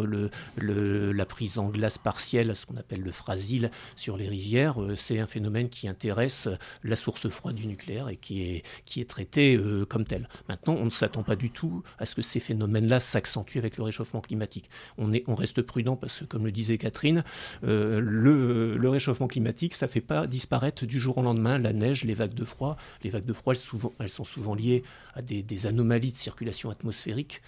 La 0.77 1.25
prise 1.25 1.57
en 1.57 1.69
glace 1.69 1.97
partielle, 1.97 2.55
ce 2.55 2.65
qu'on 2.65 2.77
appelle 2.77 3.01
le 3.01 3.11
frasile 3.11 3.71
sur 3.95 4.17
les 4.17 4.27
rivières, 4.27 4.81
euh, 4.81 4.95
c'est 4.95 5.19
un 5.19 5.27
phénomène 5.27 5.69
qui 5.69 5.87
intéresse 5.87 6.49
la 6.83 6.95
source 6.95 7.29
froide 7.29 7.55
du 7.55 7.67
nucléaire 7.67 8.09
et 8.09 8.17
qui 8.17 8.43
est, 8.43 8.63
qui 8.85 9.01
est 9.01 9.09
traité 9.09 9.55
euh, 9.55 9.85
comme 9.85 10.05
tel. 10.05 10.27
Maintenant, 10.49 10.75
on 10.75 10.85
ne 10.85 10.89
s'attend 10.89 11.23
pas 11.23 11.35
du 11.35 11.51
tout 11.51 11.83
à 11.97 12.05
ce 12.05 12.15
que 12.15 12.21
ces 12.21 12.39
phénomènes-là 12.39 12.99
s'accentuent 12.99 13.59
avec 13.59 13.77
le 13.77 13.83
réchauffement 13.83 14.21
climatique. 14.21 14.69
On, 14.97 15.11
est, 15.13 15.23
on 15.27 15.35
reste 15.35 15.61
prudent 15.61 15.95
parce 15.95 16.19
que, 16.19 16.25
comme 16.25 16.45
le 16.45 16.51
disait 16.51 16.77
Catherine, 16.77 17.23
euh, 17.63 17.99
le, 17.99 18.89
réchauffement 18.89 19.27
climatique, 19.27 19.75
ça 19.75 19.85
ne 19.85 19.91
fait 19.91 20.01
pas 20.01 20.27
disparaître 20.27 20.85
du 20.85 20.99
jour 20.99 21.17
au 21.17 21.21
lendemain 21.21 21.57
la 21.57 21.73
neige, 21.73 22.05
les 22.05 22.13
vagues 22.13 22.33
de 22.33 22.45
froid. 22.45 22.77
Les 23.03 23.09
vagues 23.09 23.25
de 23.25 23.33
froid, 23.33 23.53
elles, 23.53 23.59
souvent, 23.59 23.93
elles 23.99 24.09
sont 24.09 24.23
souvent 24.23 24.55
liées 24.55 24.83
à 25.13 25.21
des, 25.21 25.65
anomalies 25.65 26.11
de 26.11 26.17
circulation 26.17 26.69
atmosphérique 26.69 27.41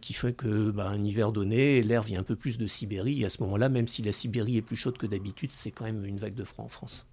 qui 0.00 0.14
font 0.14 0.32
que 0.32 0.70
bah, 0.70 0.88
un 0.88 1.04
hiver 1.04 1.32
donné, 1.32 1.82
l'air 1.82 2.02
vient 2.02 2.20
un 2.20 2.24
peu 2.24 2.36
plus 2.36 2.58
de 2.58 2.66
Sibérie. 2.76 3.22
Et 3.22 3.24
à 3.24 3.28
ce 3.28 3.42
moment-là, 3.42 3.68
même 3.68 3.88
si 3.88 4.02
la 4.02 4.12
Sibérie 4.12 4.56
est 4.56 4.62
plus 4.62 4.76
chaude 4.76 4.98
que 4.98 5.06
d'habitude, 5.06 5.52
c'est 5.52 5.70
quand 5.70 5.84
même 5.84 6.04
une 6.04 6.18
vague 6.18 6.34
de 6.34 6.44
froid 6.44 6.64
en 6.64 6.68
France. 6.68 7.06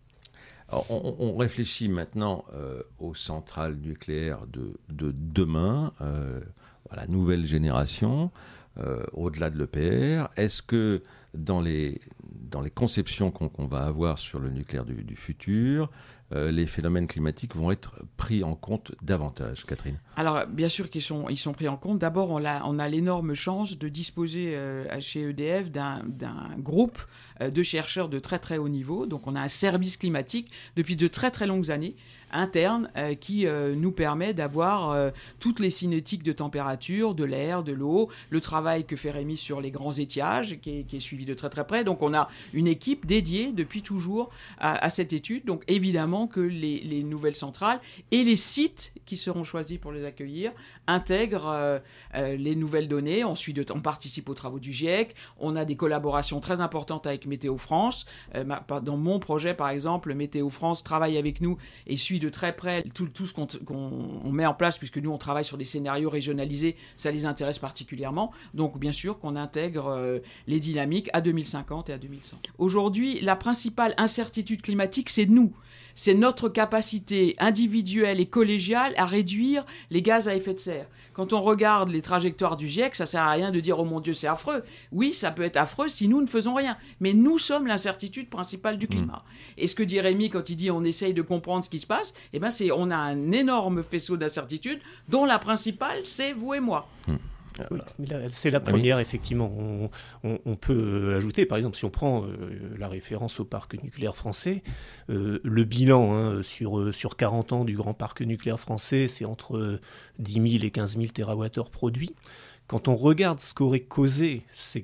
on, 0.90 1.36
réfléchit 1.38 1.90
maintenant 1.90 2.46
euh, 2.54 2.82
aux 3.00 3.16
centrales 3.16 3.76
nucléaires 3.76 4.46
de, 4.48 4.76
demain, 4.90 5.94
euh, 6.02 6.42
la 6.96 7.08
nouvelle 7.08 7.46
génération, 7.46 8.32
euh, 8.78 9.04
au-delà 9.14 9.50
de 9.50 9.58
l'EPR. 9.58 10.30
Est-ce 10.38 10.62
que 10.62 11.04
dans 11.34 11.62
les, 11.62 12.02
dans 12.32 12.62
les 12.62 12.70
conceptions 12.70 13.32
qu'on 13.32 13.66
va 13.66 13.86
avoir 13.86 14.20
sur 14.20 14.40
le 14.40 14.50
nucléaire 14.50 14.86
du 14.86 15.16
futur, 15.16 15.90
euh, 16.36 16.52
les 16.52 16.66
phénomènes 16.66 17.08
climatiques 17.08 17.56
vont 17.56 17.72
être 17.72 17.94
pris 18.18 18.44
en 18.44 18.56
compte 18.56 18.92
davantage, 19.04 19.66
Catherine 19.66 20.00
Alors, 20.16 20.48
bien 20.48 20.70
sûr 20.70 20.90
qu'ils 20.90 21.02
sont, 21.02 21.30
ils 21.30 21.38
sont 21.38 21.54
pris 21.54 21.68
en 21.68 21.78
compte. 21.78 22.00
D'abord, 22.00 22.32
on 22.32 22.44
a, 22.44 22.90
l'énorme 22.90 23.34
chance 23.36 23.78
de 23.78 23.88
disposer 23.88 24.56
euh, 24.56 24.86
chez 25.00 25.30
EDF 25.30 25.70
d'un 25.72 26.02
groupe 26.58 27.00
euh, 27.42 27.52
de 27.52 27.62
chercheurs 27.64 28.10
de 28.10 28.20
très 28.20 28.40
très 28.40 28.58
haut 28.58 28.70
niveau. 28.70 29.06
Donc, 29.06 29.28
on 29.28 29.36
a 29.36 29.42
un 29.42 29.48
service 29.48 29.98
climatique 29.98 30.52
depuis 30.76 30.96
de 30.96 31.08
très 31.08 31.30
très 31.30 31.46
longues 31.46 31.70
années 31.70 31.96
interne 32.34 32.90
qui 33.20 33.46
nous 33.46 33.92
permet 33.92 34.34
d'avoir 34.34 35.12
toutes 35.40 35.60
les 35.60 35.70
cinétiques 35.70 36.24
de 36.24 36.32
température, 36.32 37.16
de 37.16 37.24
l'air, 37.24 37.64
de 37.64 37.72
l'eau, 37.72 38.10
le 38.30 38.42
travail 38.42 38.86
que 38.86 38.96
fait 38.96 39.12
Rémi 39.12 39.38
sur 39.38 39.62
les 39.62 39.72
grands 39.72 39.94
étiages, 39.94 40.58
qui 40.62 40.86
est, 40.92 41.00
suivi 41.00 41.26
de 41.26 41.34
très 41.34 41.50
très 41.50 41.66
près. 41.66 41.84
Donc 41.84 42.02
on 42.02 42.14
a 42.14 42.30
une 42.54 42.68
équipe 42.68 43.06
dédiée 43.06 43.52
depuis 43.52 43.82
toujours 43.82 44.30
à, 44.60 44.90
cette 44.90 45.14
étude. 45.14 45.46
Donc 45.46 45.64
évidemment 45.68 46.28
que 46.28 46.40
les, 46.40 47.04
nouvelles 47.04 47.36
centrales 47.36 47.80
et 48.12 48.24
les 48.24 48.38
sites 48.38 48.94
qui 49.06 49.18
seront 49.18 49.44
choisis 49.44 49.78
pour 49.78 49.92
les 49.92 50.06
accueillir 50.06 50.52
intègrent 50.88 51.48
euh, 51.48 51.80
euh, 52.16 52.36
les 52.36 52.56
nouvelles 52.56 52.88
données. 52.88 53.24
On, 53.24 53.36
suit 53.36 53.54
de, 53.54 53.66
on 53.74 53.82
participe 53.82 54.30
aux 54.30 54.34
travaux 54.34 54.60
du 54.60 54.72
GIEC. 54.72 55.16
On 55.38 55.56
a 55.56 55.66
des 55.66 55.76
collaborations 55.76 56.40
très 56.40 56.62
importantes 56.62 57.08
avec 57.08 57.26
Météo 57.26 57.58
France. 57.58 58.06
Euh, 58.36 58.44
dans 58.82 58.98
mon 58.98 59.20
projet, 59.20 59.54
par 59.54 59.70
exemple, 59.70 60.14
Météo 60.14 60.50
France 60.50 60.84
travaille 60.84 61.18
avec 61.18 61.42
nous 61.42 61.58
et 61.88 61.98
suit 61.98 62.20
de 62.24 62.30
très 62.30 62.56
près 62.56 62.84
tout, 62.96 63.08
tout 63.08 63.28
ce 63.28 63.34
qu'on 63.34 64.32
met 64.32 64.46
en 64.46 64.54
place, 64.54 64.78
puisque 64.78 64.98
nous, 64.98 65.12
on 65.12 65.18
travaille 65.18 65.46
sur 65.46 65.58
des 65.58 65.66
scénarios 65.66 66.10
régionalisés. 66.10 66.76
Ça 66.98 67.12
les 67.12 67.26
intéresse 67.26 67.60
particulièrement. 67.60 68.32
Donc, 68.54 68.80
bien 68.80 68.92
sûr 68.92 69.20
qu'on 69.20 69.36
intègre 69.36 70.22
les 70.48 70.60
dynamiques 70.60 71.10
à 71.14 71.22
2050 71.22 71.90
et 71.90 71.94
à 71.94 71.98
2100. 71.98 72.38
Aujourd'hui, 72.58 73.20
la 73.22 73.36
principale 73.36 73.94
incertitude 73.98 74.62
climatique, 74.62 75.10
c'est 75.10 75.26
nous 75.26 75.54
c'est 75.96 76.14
notre 76.14 76.50
capacité 76.50 77.36
individuelle 77.40 78.20
et 78.20 78.26
collégiale 78.26 78.94
à 78.98 79.06
réduire 79.06 79.66
les 79.92 80.02
gaz 80.02 80.28
à 80.28 80.36
effet 80.36 80.54
de 80.54 80.60
serre. 80.60 80.88
Quand 81.14 81.32
on 81.32 81.42
regarde 81.42 81.92
les 81.92 82.02
trajectoires 82.02 82.58
du 82.58 82.68
GIEC, 82.68 82.96
ça 82.96 83.06
sert 83.06 83.22
à 83.22 83.32
rien 83.32 83.52
de 83.52 83.60
dire 83.60 83.80
oh 83.80 83.86
mon 83.86 84.00
Dieu 84.00 84.14
c'est 84.14 84.28
affreux. 84.28 84.64
Oui, 84.92 85.14
ça 85.14 85.32
peut 85.32 85.44
être 85.44 85.58
affreux 85.58 85.88
si 85.88 86.08
nous 86.08 86.22
ne 86.22 86.28
faisons 86.28 86.56
rien, 86.56 86.78
mais 87.00 87.14
nous 87.14 87.38
sommes 87.38 87.68
l'incertitude 87.68 88.30
principale 88.30 88.78
du 88.78 88.88
climat. 88.88 89.24
Mm. 89.24 89.60
Et 89.60 89.68
ce 89.68 89.76
que 89.76 89.84
dit 89.84 90.00
Rémi 90.00 90.30
quand 90.30 90.50
il 90.50 90.56
dit 90.56 90.72
on 90.72 90.84
essaye 90.84 91.14
de 91.14 91.22
comprendre 91.22 91.64
ce 91.64 91.70
qui 91.70 91.80
se 91.80 91.88
passe, 91.88 92.14
eh 92.34 92.40
ben 92.40 92.50
c'est 92.50 92.72
on 92.72 92.90
a 92.90 92.98
un 92.98 93.32
énorme 93.32 93.84
faisceau 93.84 94.18
d'incertitudes 94.18 94.80
dont 95.08 95.26
la 95.26 95.38
principale 95.38 96.02
c'est 96.06 96.34
vous 96.34 96.54
et 96.56 96.60
moi. 96.60 96.88
Mm. 97.08 97.16
Oui, 97.72 97.80
c'est 98.30 98.52
la 98.52 98.60
première, 98.60 99.00
effectivement. 99.00 99.52
On, 100.24 100.56
peut 100.56 100.74
euh, 100.74 101.18
ajouter, 101.18 101.46
par 101.46 101.58
exemple, 101.58 101.78
si 101.78 101.86
on 101.86 101.90
prend 101.90 102.24
euh, 102.24 102.30
la 102.78 102.88
référence 102.88 103.40
au 103.40 103.46
parc 103.46 103.82
nucléaire 103.84 104.16
français, 104.16 104.64
euh, 105.10 105.40
le 105.44 105.64
bilan 105.64 106.14
hein, 106.14 106.44
sur, 106.44 106.94
sur 106.94 107.16
40 107.16 107.54
ans 107.54 107.66
du 107.66 107.76
grand 107.76 107.94
parc 107.94 108.22
nucléaire 108.22 108.60
français, 108.60 109.08
c'est 109.08 109.26
entre 109.26 109.80
10 110.20 110.34
000 110.34 110.66
et 110.66 110.72
15 110.72 110.98
000 110.98 111.08
TWh 111.08 111.70
produits. 111.72 112.16
Quand 112.68 112.88
on 112.88 112.96
regarde 112.96 113.40
ce 113.40 113.54
qu'aurait 113.54 113.82
causé 113.82 114.44
c'est 114.54 114.84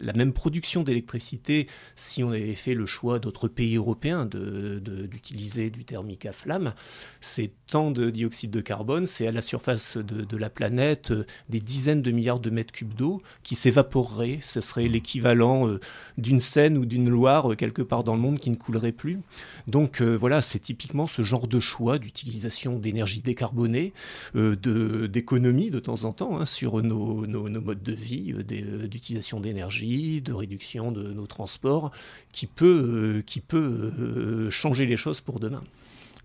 la 0.00 0.12
même 0.12 0.32
production 0.32 0.82
d'électricité 0.82 1.66
si 1.96 2.22
on 2.22 2.30
avait 2.30 2.54
fait 2.54 2.74
le 2.74 2.86
choix 2.86 3.18
d'autres 3.18 3.48
pays 3.48 3.76
européens 3.76 4.26
d'utiliser 4.26 5.70
du 5.70 5.84
thermique 5.84 6.26
à 6.26 6.32
flamme, 6.32 6.72
c'est 7.20 7.50
tant 7.66 7.90
de 7.90 8.10
dioxyde 8.10 8.50
de 8.50 8.60
carbone, 8.60 9.06
c'est 9.06 9.26
à 9.26 9.32
la 9.32 9.42
surface 9.42 9.96
de, 9.96 10.36
la 10.36 10.50
planète 10.50 11.10
euh, 11.10 11.26
des 11.48 11.60
dizaines 11.60 12.02
de 12.02 12.10
milliards 12.10 12.40
de 12.40 12.50
mètres 12.50 12.72
cubes 12.72 12.94
d'eau 12.94 13.22
qui 13.42 13.54
s'évaporeraient. 13.54 14.38
Ce 14.42 14.60
serait 14.60 14.88
l'équivalent 14.88 15.68
euh, 15.68 15.80
d'une 16.18 16.40
Seine 16.40 16.78
ou 16.78 16.86
d'une 16.86 17.08
Loire 17.10 17.52
euh, 17.52 17.54
quelque 17.54 17.82
part 17.82 18.04
dans 18.04 18.14
le 18.14 18.20
monde 18.20 18.38
qui 18.38 18.50
ne 18.50 18.56
coulerait 18.56 18.92
plus. 18.92 19.20
Donc 19.66 20.00
voilà, 20.00 20.42
c'est 20.42 20.58
typiquement 20.58 21.06
ce 21.06 21.22
genre 21.22 21.46
de 21.46 21.60
choix 21.60 21.98
d'utilisation 21.98 22.78
d'énergie 22.78 23.20
décarbonée, 23.20 23.92
d'économie 24.34 25.70
de, 25.70 25.78
temps 25.78 26.04
en 26.04 26.12
temps 26.12 26.40
hein, 26.40 26.46
sur 26.46 26.82
nos 26.82 26.99
nos, 27.26 27.60
modes 27.60 27.82
de 27.82 27.92
vie, 27.92 28.32
euh, 28.32 28.42
euh, 28.52 28.86
d'utilisation 28.86 29.40
d'énergie, 29.40 30.20
de 30.20 30.32
réduction 30.32 30.92
de 30.92 31.12
nos 31.12 31.26
transports, 31.26 31.90
qui 32.32 32.46
peut, 32.46 33.18
euh, 33.18 33.22
qui 33.22 33.40
peut 33.40 34.48
changer 34.50 34.86
les 34.86 34.96
choses 34.96 35.20
pour 35.20 35.40
demain. 35.40 35.62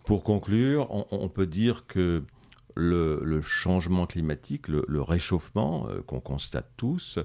Pour 0.05 0.23
conclure, 0.23 0.88
on, 1.11 1.29
peut 1.29 1.47
dire 1.47 1.88
que 1.88 2.23
le, 2.75 3.41
changement 3.41 4.05
climatique, 4.05 4.67
le, 4.67 5.01
réchauffement 5.01 5.88
qu'on 6.05 6.19
constate 6.19 6.69
tous, 6.77 7.17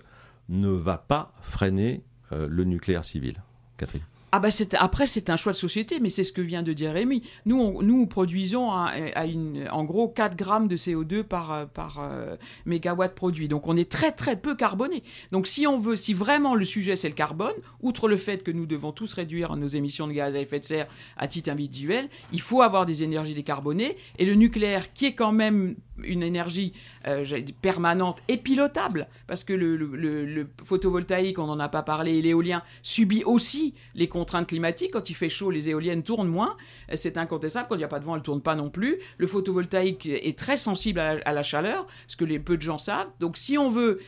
ne 0.49 0.69
va 0.69 0.97
pas 0.97 1.35
freiner 1.43 2.03
le 2.31 2.65
nucléaire 2.65 3.05
civil. 3.05 3.43
Catherine 3.77 4.03
ah 4.33 4.39
bah 4.39 4.49
après, 4.79 5.07
c'est 5.07 5.31
un 5.31 5.37
choix 5.37 5.53
de 5.53 5.57
société, 5.57 5.99
mais 6.01 6.11
c'est 6.11 6.25
ce 6.25 6.33
que 6.33 6.41
vient 6.41 6.63
de 6.63 6.73
dire 6.73 6.93
Rémi. 6.93 7.23
Nous, 7.47 7.83
nous 7.83 8.07
produisons 8.07 8.71
à, 8.71 9.27
une, 9.27 9.69
en 9.71 9.85
gros 9.85 10.09
4 10.09 10.37
grammes 10.37 10.69
de 10.69 10.77
CO2 10.77 11.23
par, 11.23 11.69
par 11.69 11.99
euh, 12.01 12.37
mégawatt 12.65 13.15
produit. 13.15 13.49
Donc 13.49 13.67
on 13.67 13.77
est 13.77 13.91
très 13.91 14.13
très 14.13 14.37
peu 14.37 14.55
carboné. 14.55 15.03
Donc 15.33 15.47
si 15.47 15.67
on 15.67 15.79
veut, 15.79 15.97
si 15.97 16.15
vraiment 16.15 16.55
le 16.55 16.65
sujet 16.65 16.97
c'est 16.97 17.09
le 17.09 17.15
carbone, 17.15 17.55
outre 17.81 18.09
le 18.09 18.17
fait 18.17 18.43
que 18.43 18.51
nous 18.51 18.67
devons 18.67 18.93
tous 18.93 19.15
réduire 19.15 19.57
nos 19.57 19.69
émissions 19.69 20.07
de 20.07 20.13
gaz 20.13 20.37
à 20.37 20.41
effet 20.41 20.61
de 20.61 20.65
serre 20.65 20.87
à 21.17 21.27
titre 21.27 21.51
individuel, 21.51 22.09
il 22.33 22.41
faut 22.41 22.63
avoir 22.63 22.87
des 22.87 23.03
énergies 23.03 23.35
décarbonées. 23.35 23.97
Et 24.19 24.25
le 24.25 24.35
nucléaire, 24.35 24.93
qui 24.93 25.07
est 25.07 25.15
quand 25.15 25.33
même 25.33 25.75
une 26.03 26.23
énergie 26.23 26.73
euh, 27.07 27.25
permanente 27.63 28.23
et 28.29 28.37
pilotable, 28.37 29.09
parce 29.27 29.45
que 29.45 29.53
le, 29.53 30.49
photovoltaïque, 30.65 31.39
on 31.39 31.47
n'en 31.47 31.61
a 31.61 31.69
pas 31.69 31.83
parlé, 31.83 32.21
l'éolien 32.23 32.63
subit 32.83 33.25
aussi 33.25 33.75
les 33.95 34.09
contraintes 34.09 34.49
climatiques. 34.49 34.93
Quand 34.93 35.11
il 35.11 35.15
fait 35.15 35.29
chaud, 35.29 35.51
les 35.51 35.69
éoliennes 35.69 36.03
tournent 36.03 36.29
moins, 36.29 36.57
c'est 36.95 37.19
incontestable. 37.19 37.69
Quand 37.69 37.75
il 37.75 37.79
n'y 37.79 37.85
a 37.85 37.89
pas 37.89 38.01
de 38.01 38.05
vent, 38.05 38.15
elles 38.15 38.21
ne 38.21 38.25
tournent 38.25 38.43
pas 38.43 38.57
non 38.57 38.71
plus. 38.71 38.99
Le 39.19 39.27
photovoltaïque 39.27 40.07
est 40.07 40.39
très 40.39 40.57
sensible 40.57 41.01
à 41.01 41.33
la, 41.33 41.43
chaleur, 41.43 41.87
ce 42.07 42.17
que 42.17 42.25
peu 42.39 42.57
de 42.57 42.63
gens 42.63 42.79
savent. 42.79 43.11
Donc 43.19 43.37
si 43.37 43.59
on 43.59 43.69
veut 43.69 44.01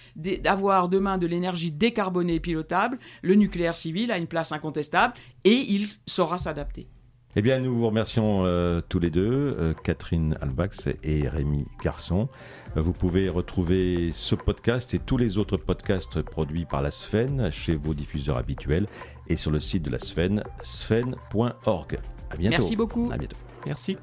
avoir 0.45 0.89
demain 0.89 1.19
de 1.19 1.27
l'énergie 1.27 1.71
décarbonée 1.71 2.35
et 2.35 2.41
pilotable, 2.41 2.99
le 3.23 3.35
nucléaire 3.35 3.77
civil 3.77 4.11
a 4.13 4.19
une 4.19 4.27
place 4.27 4.53
incontestable 4.53 5.15
et 5.45 5.55
il 5.55 5.89
saura 6.07 6.39
s'adapter. 6.39 6.89
Eh 7.35 7.41
bien, 7.41 7.61
nous 7.61 7.75
vous 7.75 7.87
remercions 7.87 8.45
euh, 8.45 8.83
tous 8.87 8.99
les 8.99 9.09
deux, 9.09 9.57
euh, 9.59 9.73
Catherine 9.85 10.37
Albax 10.43 10.91
et 11.03 11.27
Rémi 11.27 11.65
Garçon. 11.83 12.29
Vous 12.75 12.93
pouvez 12.93 13.29
retrouver 13.29 14.11
ce 14.13 14.35
podcast 14.35 14.95
et 14.95 14.99
tous 14.99 15.19
les 15.19 15.37
autres 15.37 15.59
podcasts 15.59 16.23
produits 16.23 16.65
par 16.65 16.81
la 16.81 16.91
Sfen 16.91 17.51
chez 17.51 17.77
vos 17.77 17.93
diffuseurs 17.93 18.39
habituels 18.39 18.87
et 19.29 19.37
sur 19.37 19.51
le 19.51 19.61
site 19.61 19.83
de 19.83 19.91
la 19.91 19.99
Sfen, 19.99 20.43
sfen.org. 20.63 21.99
À 22.31 22.37
bientôt. 22.37 22.57
Merci 22.57 22.77
beaucoup. 22.77 23.11
À 23.13 23.19
bientôt. 23.19 23.37
Merci. 23.67 23.97